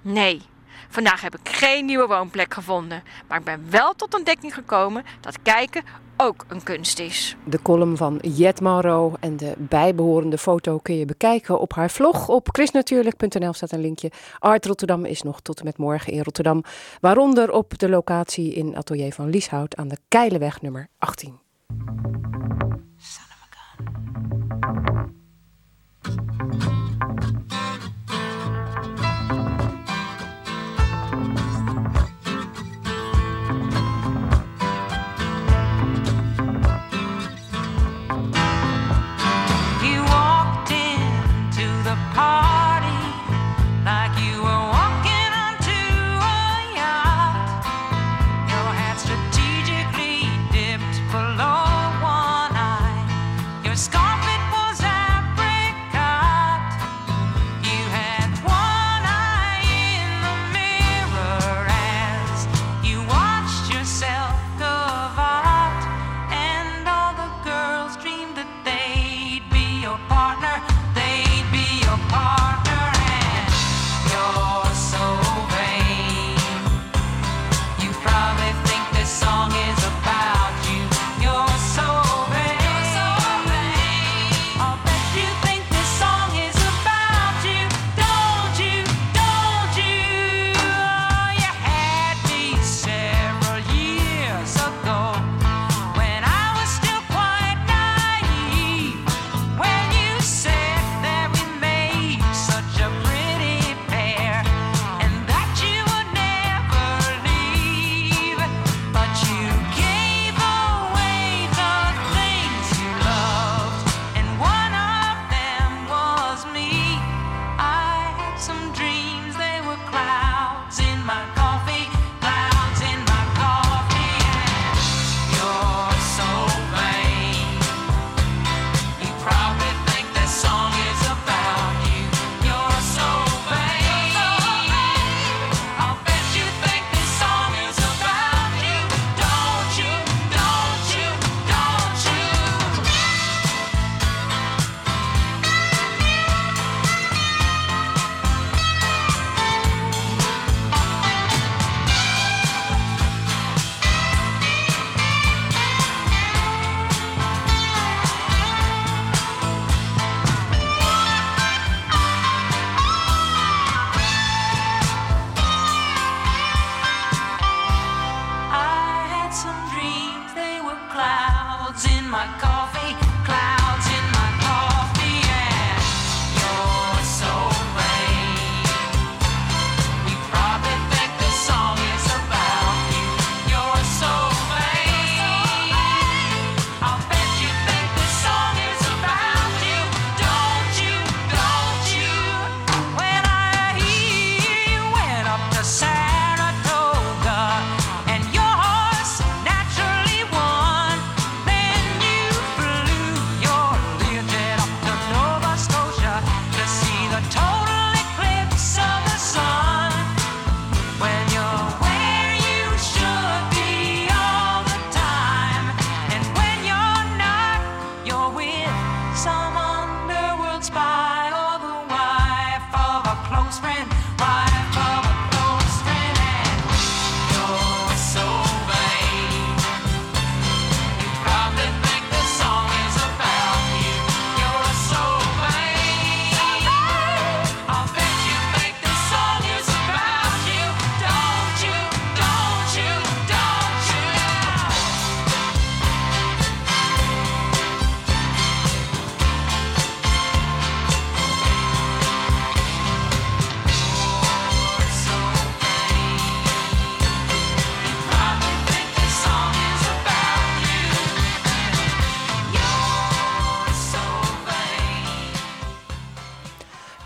[0.01, 0.41] Nee,
[0.89, 5.41] vandaag heb ik geen nieuwe woonplek gevonden, maar ik ben wel tot ontdekking gekomen dat
[5.41, 5.83] kijken
[6.17, 7.35] ook een kunst is.
[7.45, 12.29] De column van Jet Maro en de bijbehorende foto kun je bekijken op haar vlog.
[12.29, 14.11] Op chrisnatuurlijk.nl staat een linkje.
[14.39, 16.63] Art Rotterdam is nog tot en met morgen in Rotterdam.
[17.01, 21.39] Waaronder op de locatie in Atelier van Lieshout aan de Keilenweg nummer 18.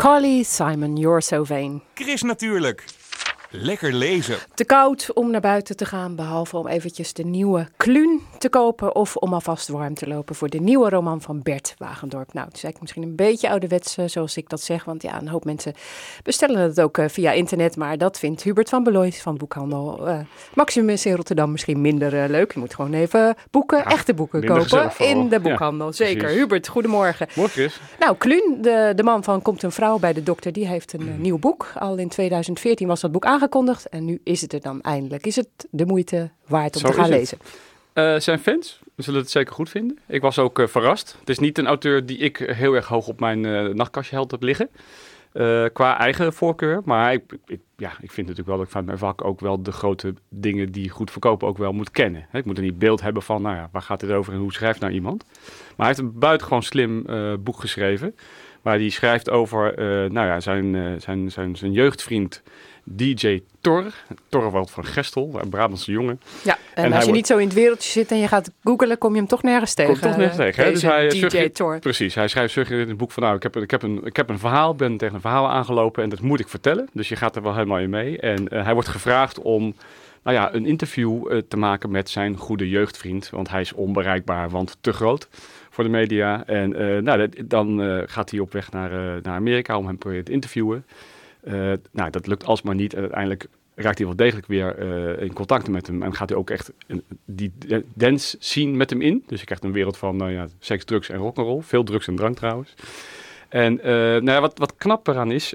[0.01, 1.81] Carly Simon, You're So Vain.
[1.95, 2.83] Chris natuurlijk.
[3.51, 4.37] Lekker lezen.
[4.53, 8.95] Te koud om naar buiten te gaan, behalve om eventjes de nieuwe Kluun te kopen
[8.95, 12.33] of om alvast warm te lopen voor de nieuwe roman van Bert Wagendorp.
[12.33, 15.27] Nou, het is eigenlijk misschien een beetje ouderwets zoals ik dat zeg, want ja, een
[15.27, 15.73] hoop mensen
[16.23, 20.19] bestellen het ook eh, via internet, maar dat vindt Hubert van Beloy van Boekhandel eh,
[20.53, 22.53] Maximus in Rotterdam misschien minder eh, leuk.
[22.53, 25.93] Je moet gewoon even boeken, echte boeken kopen in de Ja, boekhandel.
[25.93, 26.17] Zeker.
[26.17, 26.37] precies.
[26.37, 27.27] Hubert, goedemorgen.
[27.35, 27.71] Morgen.
[27.99, 31.07] Nou, Kluun, de, de man van Komt een vrouw bij de dokter, die heeft een
[31.07, 31.71] eh, nieuw boek.
[31.79, 35.25] Al in 2014 was dat boek aangekondigd en nu is het er dan eindelijk.
[35.25, 37.37] Is het de moeite waard om Zo te gaan lezen?
[37.93, 39.99] Eh, zijn fans zullen het zeker goed vinden.
[40.07, 41.15] Ik was ook eh, verrast.
[41.19, 44.31] Het is niet een auteur die ik heel erg hoog op mijn eh, nachtkastje held
[44.31, 44.69] heb liggen.
[45.73, 46.81] qua eigen voorkeur.
[46.85, 49.63] Maar ik, ik, ja, ik vind natuurlijk wel dat ik van mijn vak ook wel
[49.63, 52.27] de grote dingen die goed verkopen ook wel moet kennen.
[52.33, 54.53] Ik moet een niet beeld hebben van, nou ja, waar gaat dit over en hoe
[54.53, 55.23] schrijft nou iemand.
[55.25, 57.05] Maar hij heeft een buitengewoon slim
[57.43, 58.15] boek geschreven.
[58.61, 59.73] Waar hij schrijft over
[60.11, 62.41] nou ja, zijn, zijn, zijn, zijn jeugdvriend
[62.83, 63.93] DJ Tor.
[64.29, 66.21] Torvald van Gestel, een Brabantse jongen.
[66.43, 68.51] Ja, en, En als je wordt- niet zo in het wereldje zit en je gaat
[68.63, 69.91] googelen, kom je hem toch nergens tegen.
[69.91, 70.63] Komt toch nergens eh, tegen.
[70.63, 70.71] Hè?
[70.71, 71.79] Dus hij DJ suggereert- Thor.
[71.79, 74.29] Precies, hij schrijft in het boek van nou, ik heb, ik, heb een, ik heb
[74.29, 76.89] een verhaal, ben tegen een verhaal aangelopen en dat moet ik vertellen.
[76.93, 78.19] Dus je gaat er wel helemaal in mee.
[78.19, 79.75] En eh, hij wordt gevraagd om
[80.23, 84.49] nou ja, een interview eh, te maken met zijn goede jeugdvriend, want hij is onbereikbaar,
[84.49, 85.27] want te groot
[85.69, 86.45] voor de media.
[86.45, 86.69] En
[87.03, 88.89] nou, dat- dan gaat hij op weg naar,
[89.21, 90.85] naar Amerika om hem te interviewen.
[91.43, 92.93] Eh, nou, dat lukt alsmaar niet.
[92.93, 96.03] En uiteindelijk raakt hij wel degelijk weer eh, in contact met hem.
[96.03, 97.51] En gaat hij ook echt een, die
[97.93, 99.23] dance scene met hem in.
[99.27, 101.61] Dus je krijgt een wereld van nou ja, seks, drugs en rock'n'roll.
[101.61, 102.73] Veel drugs en drank trouwens.
[103.49, 105.53] En eh, nou wat, wat knap eraan is,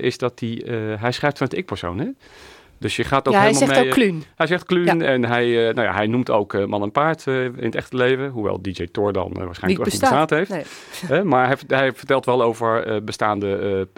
[0.00, 0.62] is dat hij,
[0.98, 2.16] hij schrijft vanuit ik-persoon.
[2.78, 4.24] Dus je gaat ook Ja, hij helemaal zegt mee, ook Kluun.
[4.34, 5.06] Hij zegt Kluun Ja.
[5.06, 7.74] en hij, eh, nou ja, hij noemt ook eh, man en paard eh, in het
[7.74, 8.28] echte leven.
[8.28, 10.30] Hoewel DJ Thor dan waarschijnlijk echt niet bestaat.
[10.30, 11.24] heeft.
[11.24, 13.88] Maar hij, hij vertelt wel over bestaande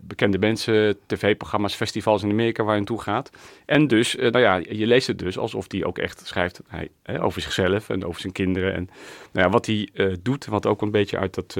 [0.00, 3.30] bekende mensen, tv-programma's, festivals in Amerika waar hij naartoe gaat.
[3.66, 7.40] En dus, nou ja, je leest het dus alsof hij ook echt schrijft hij, over
[7.40, 8.74] zichzelf en over zijn kinderen.
[8.74, 8.90] En
[9.32, 9.88] nou ja, wat hij
[10.22, 11.56] doet, wat ook een beetje uit dat,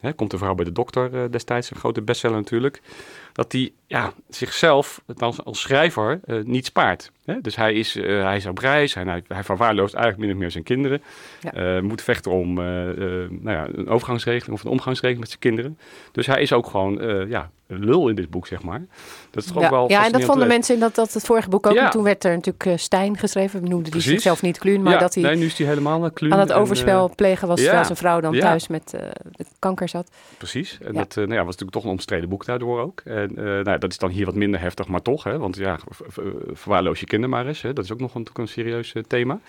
[0.00, 2.80] hè, komt de vrouw bij de dokter destijds, een grote bestseller natuurlijk.
[3.32, 7.10] Dat hij ja, zichzelf als, als schrijver eh, niet spaart.
[7.24, 7.40] Hè?
[7.40, 10.40] Dus hij is, eh, hij is op reis, hij, hij, hij verwaarloost eigenlijk min of
[10.40, 11.02] meer zijn kinderen.
[11.40, 11.52] Ja.
[11.52, 15.78] Eh, moet vechten om nou ja, een overgangsregeling of een omgangsregeling met zijn kinderen.
[16.12, 18.82] Dus hij is ook gewoon ja, een lul in dit boek, zeg maar.
[19.30, 21.24] Dat is toch Ja, ook wel ja, en dat vonden mensen in dat, dat het
[21.24, 21.74] vorige boek ook.
[21.74, 21.84] Ja.
[21.84, 23.62] En toen werd er natuurlijk Stijn geschreven.
[23.62, 26.32] We noemden die zichzelf niet Kluun, maar dat hij nee, nu is hij helemaal Kluun
[26.32, 28.94] aan het overspel plegen was terwijl zijn vrouw dan thuis met
[29.58, 30.10] kanker zat.
[30.36, 30.78] Precies.
[30.82, 33.00] En dat nou ja, was natuurlijk toch een omstreden boek daardoor ook.
[33.04, 35.24] En nou, ja, dat is dan hier wat minder heftig, maar toch.
[35.24, 35.78] Hè, want ja,
[36.52, 37.62] verwaarloos je kinderen maar eens.
[37.62, 39.40] Hè, dat is ook nog een, een serieus eh, thema.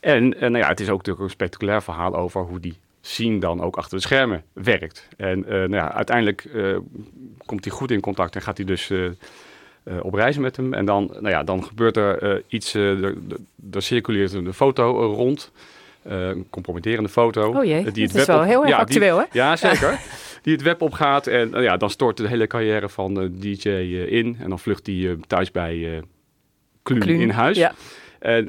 [0.00, 3.38] En eh, nou ja, het is ook natuurlijk een spectaculair verhaal over hoe die scene
[3.40, 5.08] dan ook achter de schermen werkt.
[5.16, 6.48] En eh, nou ja, uiteindelijk
[7.46, 8.92] komt hij goed in contact en gaat hij dus
[10.02, 10.74] op reis met hem.
[10.74, 13.16] En dan, nou ja, dan gebeurt er iets, er, er-
[13.72, 15.50] er circuleert een foto rond.
[16.02, 17.48] een compromitterende foto.
[17.58, 19.24] Oh jee, dat het is wel op- heel erg ja, die- actueel, hè?
[19.32, 20.00] Ja, zeker.
[20.48, 23.68] die het web opgaat en nou ja, dan stort de hele carrière van eh, DJ
[23.68, 24.36] eh, in.
[24.40, 26.02] En dan vlucht hij eh, thuis bij
[26.82, 27.56] Kluun, Kluun, in huis.
[27.56, 27.74] ja.
[28.18, 28.46] En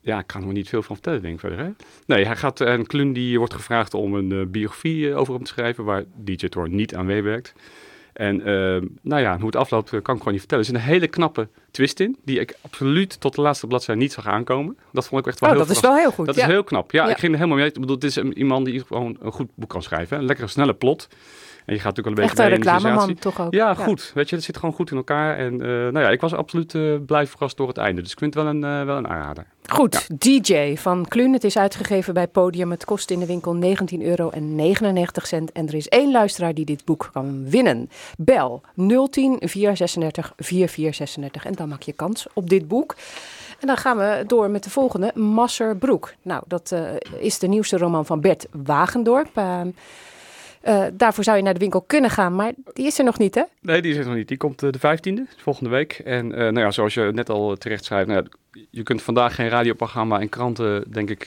[0.00, 1.58] ja, ik kan er niet veel van vertellen, denk ik verder.
[1.58, 1.68] Hè?
[2.06, 5.84] Nee, hij gaat, en Kluun die wordt gevraagd om een biografie over hem te schrijven,
[5.84, 7.54] waar DJ Thor niet aan meewerkt.
[8.16, 10.64] En eh, nou ja, hoe het afloopt eh, kan ik gewoon niet vertellen.
[10.64, 14.12] Er zit een hele knappe twist in, die ik absoluut tot de laatste bladzijde niet
[14.12, 14.76] zag aankomen.
[14.92, 16.42] Dat vond ik echt wel Oh, heel dat is wel heel goed, Dat ja.
[16.46, 16.90] is heel knap.
[16.92, 17.10] Ja, Ja.
[17.10, 17.66] ik ging er helemaal mee.
[17.68, 20.14] Ik bedoel, dit is een, iemand die gewoon een goed boek kan schrijven.
[20.16, 20.20] hè.
[20.22, 21.08] Een lekkere, snelle plot.
[21.66, 23.54] En je gaat natuurlijk wel een Echt een beetje de reclameman toch ook.
[23.54, 23.74] Ja, Ja.
[23.74, 24.10] goed.
[24.14, 25.36] Weet je, het zit gewoon goed in elkaar.
[25.36, 28.02] En eh, nou ja, ik was absoluut eh, blij verrast door het einde.
[28.02, 29.46] Dus ik vind het wel een, eh, wel een aanrader.
[29.68, 31.32] Goed, DJ van Kluun.
[31.32, 32.70] Het is uitgegeven bij Podium.
[32.70, 34.30] Het kost in de winkel 19,99 euro.
[34.30, 37.90] En er is één luisteraar die dit boek kan winnen.
[38.18, 38.62] Bel
[39.10, 41.44] 010 436 4436.
[41.44, 42.94] En dan maak je kans op dit boek.
[43.60, 46.14] En dan gaan we door met de volgende, Masserbroek.
[46.22, 46.74] Nou, dat
[47.18, 49.30] is de nieuwste roman van Bert Wagendorp.
[49.34, 49.60] Eh,
[50.66, 53.34] eh, daarvoor zou je naar de winkel kunnen gaan, maar die is er nog niet,
[53.34, 53.42] hè?
[53.60, 54.28] Nee, die is er nog niet.
[54.28, 55.92] Die komt eh, de 15e, volgende week.
[55.92, 58.26] En eh, nou ja, zoals je net al terecht schrijft, nou
[58.70, 61.26] je kunt vandaag geen radioprogramma en kranten, denk ik,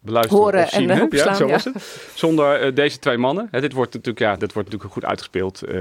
[0.00, 0.90] beluisteren Horen of zien.
[0.90, 1.06] en, hè?
[1.10, 1.52] ja, zo ja.
[1.52, 2.10] was het.
[2.14, 3.48] Zonder eh, deze twee mannen.
[3.50, 5.80] Hè, dit, wordt natuurlijk, ja, dit wordt natuurlijk goed uitgespeeld eh,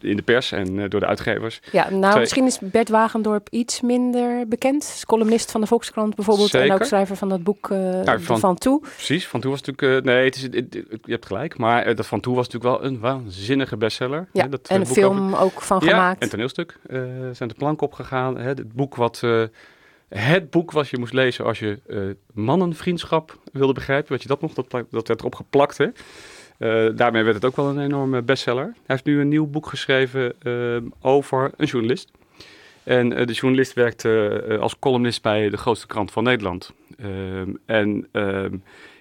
[0.00, 1.60] in de pers en door de uitgevers.
[1.72, 4.82] Ja, nou, Twee- misschien is Bert Wagendorp iets minder bekend.
[4.82, 6.54] Is columnist van de Volkskrant bijvoorbeeld.
[6.54, 8.80] En ook schrijver van dat boek Ja, van, van- Toe.
[8.80, 10.04] Precies, Van Toe was natuurlijk...
[10.04, 10.72] nee, het is, het- het-
[11.04, 11.58] je hebt gelijk.
[11.58, 14.26] Maar dat Van Toe was natuurlijk wel een waanzinnige bestseller.
[14.32, 16.22] Ja, hè, dat, en een film over- ook van gemaakt.
[16.22, 16.78] en toneelstuk
[17.32, 18.36] zijn de plank opgegaan.
[18.38, 19.22] Hè, het boek wat...
[20.18, 21.98] het boek wat je moest lezen als je eh,
[22.32, 24.12] mannenvriendschap wilde begrijpen.
[24.12, 24.54] Weet je dat nog?
[24.54, 25.86] Dat, dat werd erop geplakt, hè?
[26.58, 28.64] Eh, daarmee werd het ook wel een enorme bestseller.
[28.64, 32.10] Hij heeft nu een nieuw boek geschreven eh, over een journalist.
[32.82, 36.72] En de journalist werkt eh, als columnist bij de grootste krant van Nederland.
[37.66, 38.08] En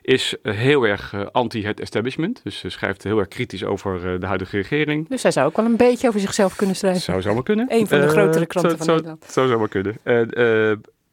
[0.01, 2.41] is heel erg anti het establishment.
[2.43, 5.09] Dus ze schrijft heel erg kritisch over de huidige regering.
[5.09, 7.01] Dus hij zou ook wel een beetje over zichzelf kunnen schrijven.
[7.01, 7.66] Zou zomaar kunnen.
[7.70, 9.26] Een van de grotere kranten zo- van zo- Nederland.
[9.30, 9.95] Zou zomaar kunnen.
[10.03, 10.30] En,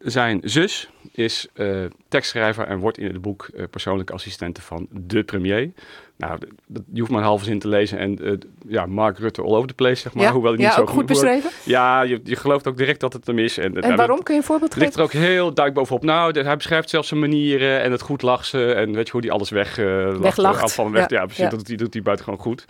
[0.05, 5.23] zijn zus is eh, tekstschrijver en wordt in het boek eh, persoonlijke assistente van de
[5.23, 5.71] premier.
[6.17, 8.33] Nou, dat, je hoeft maar een halve zin te lezen en eh,
[8.69, 10.25] ja, Mark Rutte all over the place, zeg maar.
[10.25, 10.33] Ja?
[10.33, 11.51] Hoewel hij Ja, niet zo ook goed beschreven?
[11.65, 13.59] Ja, je, je gelooft ook direct dat het hem is.
[13.59, 14.23] En, En waarom?
[14.23, 15.19] Kun je een voorbeeld ligt er geven?
[15.21, 16.03] ook heel duidelijk bovenop.
[16.05, 18.77] Nou, de- hij beschrijft zelfs zijn manieren en het goed lachen.
[18.77, 20.63] En weet je hoe hij alles weg, lacht, Weglacht.
[20.63, 21.11] afvallen weg.
[21.11, 21.43] Ja, Ja, precies.
[21.49, 22.65] Dat doet hij, doet hij buitengewoon goed.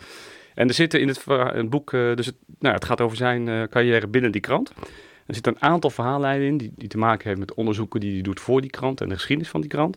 [0.54, 3.68] En er zitten in het, verha- het boek, dus het, nou, het gaat over zijn
[3.68, 4.72] carrière binnen die krant.
[5.30, 8.22] Er zitten een aantal verhaallijnen in die, die te maken hebben met onderzoeken die hij
[8.22, 9.96] doet voor die krant en de geschiedenis van die krant.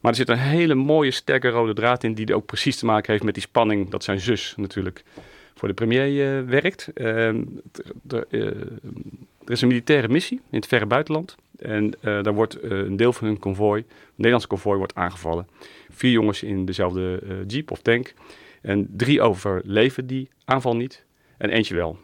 [0.00, 3.12] Maar er zit een hele mooie, sterke rode draad in die ook precies te maken
[3.12, 5.02] heeft met die spanning dat zijn zus natuurlijk
[5.54, 6.90] voor de premier eh, werkt.
[6.94, 8.40] Ehm, t- de, eh,
[9.44, 11.36] er is een militaire missie in het verre buitenland.
[11.58, 15.48] En eh, daar wordt een deel van hun konvooi, een Nederlandse konvooi, wordt aangevallen.
[15.90, 18.14] Vier jongens in dezelfde jeep of tank.
[18.62, 21.04] En drie overleven die aanval niet
[21.36, 21.98] en eentje wel.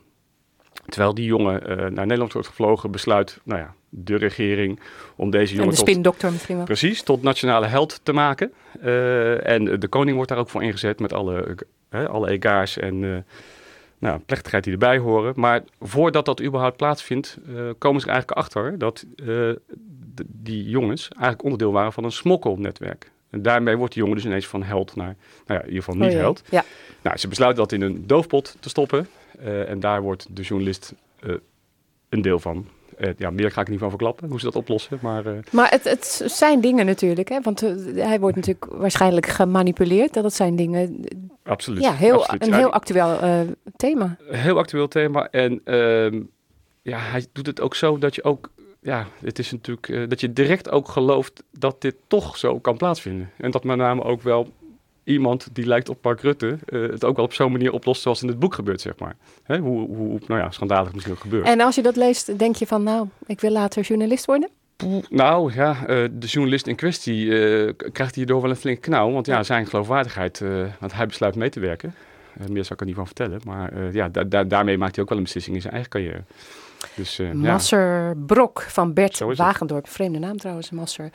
[0.86, 4.80] Terwijl die jongen eh, naar Nederland wordt gevlogen, besluit nou ja, de regering
[5.16, 6.64] om deze En jongen de tot, spindokter misschien wel.
[6.64, 8.52] Precies, tot nationale held te maken.
[8.80, 11.56] Eh, en de koning wordt daar ook voor ingezet met alle,
[11.88, 13.24] eh, alle egaars en
[13.98, 15.32] nou, plechtigheid die erbij horen.
[15.36, 17.38] Maar voordat dat überhaupt plaatsvindt,
[17.78, 19.04] komen ze er eigenlijk achter dat
[20.26, 23.10] die jongens eigenlijk onderdeel waren van een smokkelnetwerk.
[23.30, 25.16] En daarmee wordt die jongen dus ineens van held naar,
[25.46, 26.42] nou ja, in ieder geval niet Oh held.
[26.50, 26.64] Ja.
[27.02, 29.06] Nou, ze besluiten dat in een doofpot te stoppen.
[29.42, 31.34] Eh, en daar wordt de journalist eh,
[32.08, 32.66] een deel van.
[33.00, 34.98] Eh, ja, meer ga ik niet van verklappen, hoe ze dat oplossen.
[35.02, 37.40] Maar Maar het, het zijn dingen natuurlijk, hè?
[37.40, 37.60] want
[37.94, 40.14] hij wordt natuurlijk waarschijnlijk gemanipuleerd.
[40.14, 41.04] Dat het zijn dingen,
[41.42, 41.82] absoluut.
[41.82, 42.46] ja, heel, absoluut.
[42.46, 43.40] een heel actueel eh,
[43.76, 44.16] thema.
[44.24, 45.30] heel actueel thema.
[45.30, 46.22] En ehm,
[46.82, 50.32] ja, hij doet het ook zo dat je ook, ja, het is natuurlijk, dat je
[50.32, 53.30] direct ook gelooft dat dit toch zo kan plaatsvinden.
[53.36, 54.48] En dat met name ook wel
[55.04, 58.22] iemand die lijkt op Mark Rutte eh, het ook wel op zo'n manier oplost zoals
[58.22, 59.16] in het boek gebeurt, zeg maar.
[59.44, 61.46] Hè, hoe, hoe, nou ja, schandalig misschien ook gebeurt.
[61.46, 64.48] En als je dat leest, denk je van, nou, ik wil later journalist worden?
[65.08, 69.10] Nou ja, eh, de journalist in kwestie eh, krijgt hierdoor wel een flinke knauw.
[69.12, 70.42] Want ja, zijn geloofwaardigheid,
[70.80, 71.94] want hij besluit mee te werken.
[72.48, 73.40] Meer zou ik er niet van vertellen.
[73.44, 76.22] Maar ja, da- da- daarmee maakt hij ook wel een beslissing in zijn eigen carrière.
[76.94, 77.34] Dus eh, ja.
[77.34, 79.18] Masser Brok van Bert.
[79.36, 79.88] Wagendorp.
[79.88, 81.08] Vreemde naam trouwens, Masser.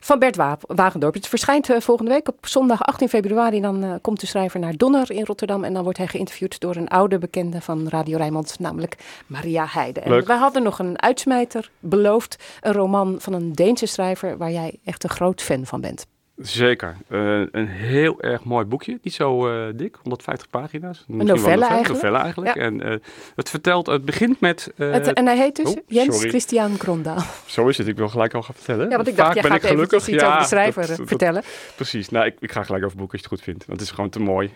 [0.00, 1.14] Van Bert Wa- Wagendorp.
[1.14, 3.60] Het verschijnt eh, volgende week op zondag 18 februari.
[3.60, 5.64] Dan eh, komt de schrijver naar Donner in Rotterdam.
[5.64, 8.58] En dan wordt hij geïnterviewd door een oude bekende van Radio Rijnmond.
[8.58, 8.96] Namelijk
[9.26, 10.00] Maria Heide.
[10.00, 12.36] En wij hadden nog een uitsmijter beloofd.
[12.60, 16.06] Een roman van een Deense schrijver waar jij echt een groot fan van bent.
[16.42, 16.96] Zeker.
[17.08, 18.98] Eh, een heel erg mooi boekje.
[19.02, 21.04] Niet zo eh, dik, 150 pagina's.
[21.08, 21.88] Wel novelle eigenlijk.
[21.88, 22.54] novelle eigenlijk.
[22.54, 22.62] Ja.
[22.62, 22.96] En eh,
[23.34, 24.72] het vertelt, het begint met...
[24.76, 26.28] Het, en hij heet dus oh, Jens sorry.
[26.28, 27.18] Christian Grondaal.
[27.46, 28.88] Zo is het, ik wil gelijk al gaan vertellen.
[28.90, 30.08] Ja, want ik dacht, Vaak jij ben gaat ik gelukkig.
[30.08, 31.42] iets over de schrijver, dat- dat- vertellen.
[31.76, 33.66] Precies, nou, ik, ik ga gelijk over het boek als je het goed vindt.
[33.66, 34.50] Want het is gewoon te mooi.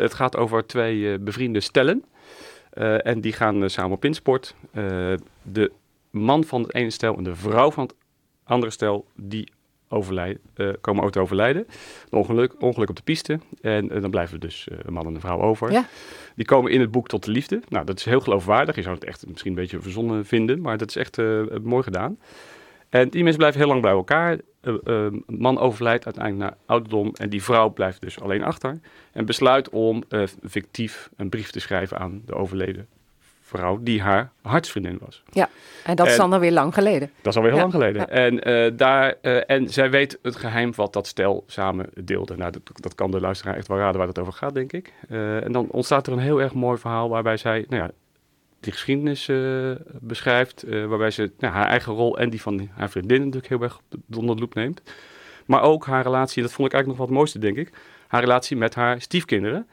[0.00, 2.04] Het gaat over twee bevriende stellen.
[3.02, 4.54] En die gaan samen op insport.
[5.42, 5.72] De
[6.10, 7.94] man van het ene stel en de vrouw van het
[8.44, 9.52] andere stel, die
[9.88, 11.66] overlijden, eh, komen te overlijden.
[12.10, 13.38] Een ongeluk, ongeluk op de piste.
[13.60, 15.72] En eh, dan blijven dus eh, een man en een vrouw over.
[15.72, 15.86] Ja.
[16.36, 17.60] Die komen in het boek tot de liefde.
[17.68, 18.74] Nou, dat is heel geloofwaardig.
[18.74, 21.16] Je zou het echt misschien een beetje verzonnen vinden, maar dat is echt
[21.62, 22.18] mooi gedaan.
[22.88, 24.38] En die mensen blijven heel lang bij elkaar.
[24.60, 28.80] Een man overlijdt uiteindelijk naar ouderdom en die vrouw blijft dus alleen achter.
[29.12, 30.02] En besluit om
[30.48, 32.88] fictief een brief te schrijven aan de overleden
[33.48, 35.22] vrouw die haar hartsvriendin was.
[35.30, 35.48] Ja,
[35.84, 37.10] en dat is En- dan alweer lang geleden.
[37.22, 38.00] Dat is alweer heel Ja, lang geleden.
[38.00, 38.08] ja.
[38.08, 42.36] En, eh, daar, eh, en zij weet het geheim wat dat stel samen deelde.
[42.36, 44.92] Nou, dat, dat kan de luisteraar echt wel raden waar het over gaat, denk ik.
[45.08, 47.90] Eh, en dan ontstaat er een heel erg mooi verhaal waarbij zij nou ja,
[48.60, 49.30] die geschiedenis
[50.00, 50.64] beschrijft.
[50.68, 53.80] waarbij ze nou, haar eigen rol en die van haar vriendin natuurlijk heel erg
[54.16, 54.82] onder de loep neemt.
[55.46, 57.76] Maar ook haar relatie, dat vond ik eigenlijk nog wel het mooiste, denk ik.
[58.08, 59.66] Haar relatie met haar stiefkinderen.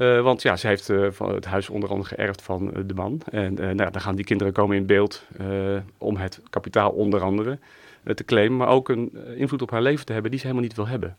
[0.00, 2.94] Eh, want ja, ze heeft eh, van het huis onder andere geërfd van eh, de
[2.94, 3.20] man.
[3.30, 5.26] En nou, dan gaan die kinderen komen in beeld
[5.98, 7.58] om het kapitaal onder andere
[8.14, 8.56] te claimen.
[8.56, 11.16] Maar ook een invloed op haar leven te hebben die ze helemaal niet wil hebben.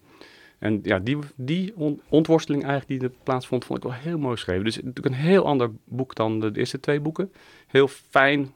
[0.57, 4.35] En ja, die, die on- ontworsteling eigenlijk die er plaatsvond, vond ik wel heel mooi
[4.35, 4.63] geschreven.
[4.63, 7.31] Dus natuurlijk een heel ander boek dan de eerste twee boeken.
[7.67, 8.53] Heel fijn,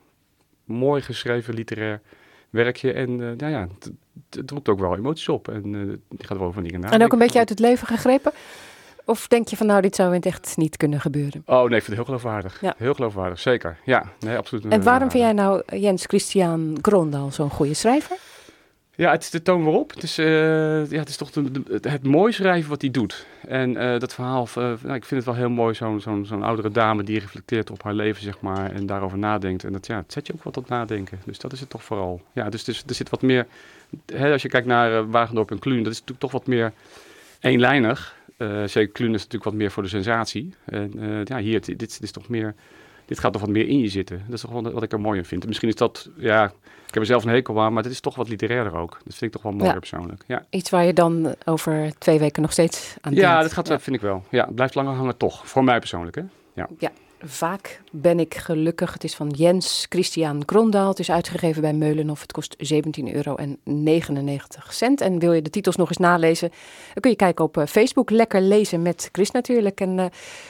[0.63, 2.01] mooi geschreven literair
[2.49, 2.91] werkje.
[2.91, 3.91] En nou ja, het,
[4.29, 5.47] het roept ook wel emoties op.
[5.47, 5.81] En eh
[6.17, 6.91] die gaat wel over dingen na.
[6.91, 8.31] En ook een beetje uit het leven gegrepen?
[9.05, 11.43] Of denk je van nou, dit zou in het echt niet kunnen gebeuren?
[11.45, 12.61] Oh nee, ik vind het heel geloofwaardig.
[12.61, 12.73] Ja.
[12.77, 13.77] Heel geloofwaardig, zeker.
[13.83, 14.65] Ja, nee, absoluut.
[14.67, 18.17] En waarom vind jij nou Jens Christian Grondal zo'n goede schrijver?
[18.97, 19.93] Ja, het is de toon waarop.
[19.93, 20.25] Het is, eh,
[20.89, 23.25] ja, het is toch de, de- het, mooi schrijven wat hij doet.
[23.47, 26.43] En eh, dat verhaal, eh, nou, ik vind het wel heel mooi, zo'n zo'n zo'n
[26.43, 29.63] oudere dame die reflecteert op haar leven, zeg maar, en daarover nadenkt.
[29.63, 31.19] En dat, ja, het zet je ook wat tot nadenken.
[31.25, 32.21] Dus dat is het toch vooral.
[32.31, 33.47] Ja, dus, dus er zit wat meer,
[34.13, 36.71] hè, als je kijkt naar Wagendorp en Kluun, dat is natuurlijk toch wat meer
[37.39, 38.14] eenlijnig.
[38.37, 40.53] Eh zeker Kluun is natuurlijk wat meer voor de sensatie.
[40.65, 42.55] En eh, ja, hier, dit, dit is toch meer,
[43.05, 44.21] dit gaat toch wat meer in je zitten.
[44.25, 45.41] Dat is toch wel wat ik er mooi in vind.
[45.41, 46.45] En misschien is dat, ja,
[46.87, 48.91] ik heb er zelf een hekel aan, maar dit is toch wat literairder ook.
[48.91, 49.79] Dat vind ik toch wel mooi Ja.
[49.79, 50.23] persoonlijk.
[50.27, 50.45] Ja.
[50.49, 53.55] Iets waar je dan over twee weken nog steeds aan Ja, denkt.
[53.55, 54.23] dat gaat, vind ik wel.
[54.29, 55.47] Ja, het blijft langer hangen toch.
[55.47, 56.21] Voor mij persoonlijk, hè?
[56.53, 56.69] Ja.
[56.77, 56.91] Ja,
[57.25, 58.93] vaak ben ik gelukkig.
[58.93, 60.89] Het is van Jens Christian Grondaal.
[60.89, 62.21] Het is uitgegeven bij Meulenhof.
[62.21, 63.35] Het kost 17,99 euro.
[63.35, 66.49] En wil je de titels nog eens nalezen,
[66.93, 68.09] dan kun je kijken op eh, Facebook.
[68.09, 69.81] Lekker lezen met Chris natuurlijk.
[69.81, 70.05] En eh,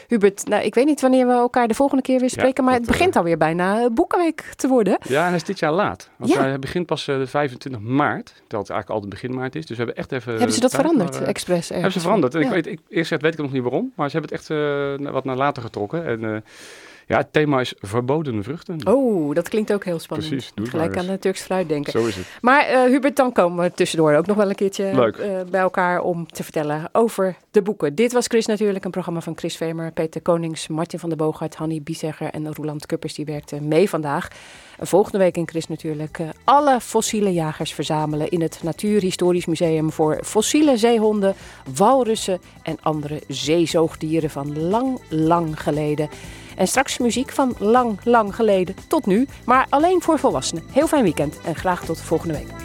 [0.08, 2.74] Hubert, nou, ik weet niet wanneer we elkaar de volgende keer weer Ja, spreken, maar
[2.74, 4.98] het dat, eh, begint alweer bijna Boekenweek te worden.
[5.08, 6.10] Ja, en hij is dit jaar laat.
[6.16, 6.40] Want Ja.
[6.42, 8.26] hij begint pas eh, de 25 maart.
[8.26, 9.66] Terwijl het eigenlijk altijd begin maart is.
[9.66, 10.34] Dus we hebben echt even...
[10.34, 11.70] Hebben ze dat veranderd, maar, expres?
[11.70, 12.36] Hebben ze veranderd.
[12.36, 12.46] En Ja.
[12.48, 13.92] ik weet, ik, eerst weet ik nog niet waarom.
[13.96, 16.06] Maar ze hebben het echt wat naar later getrokken.
[16.06, 16.44] En
[17.08, 18.88] ja, het thema is verboden vruchten.
[18.88, 20.30] Oh, dat klinkt ook heel spannend.
[20.30, 21.92] Precies, doe Gelijk maar aan de Turks fruit denken.
[21.92, 22.26] Zo is het.
[22.42, 26.02] Maar eh, Hubert, dan komen we tussendoor ook nog wel een keertje eh, bij elkaar
[26.02, 27.96] om te vertellen over de boeken.
[27.96, 31.56] Dit was Chris natuurlijk, een programma van Chris Vemer, Peter Konings, Martin van der Boogaard,
[31.56, 33.14] Hanny Biesegger en Roland Kuppers.
[33.14, 34.28] Die werkten mee vandaag.
[34.78, 39.92] En volgende week in Chris natuurlijk eh, alle fossiele jagers verzamelen in het Natuurhistorisch Museum
[39.92, 41.36] voor fossiele zeehonden,
[41.76, 46.10] walrussen en andere zeezoogdieren van lang, lang geleden.
[46.56, 50.64] En straks muziek van lang, lang geleden tot nu, maar alleen voor volwassenen.
[50.72, 52.65] Heel fijn weekend en graag tot volgende week.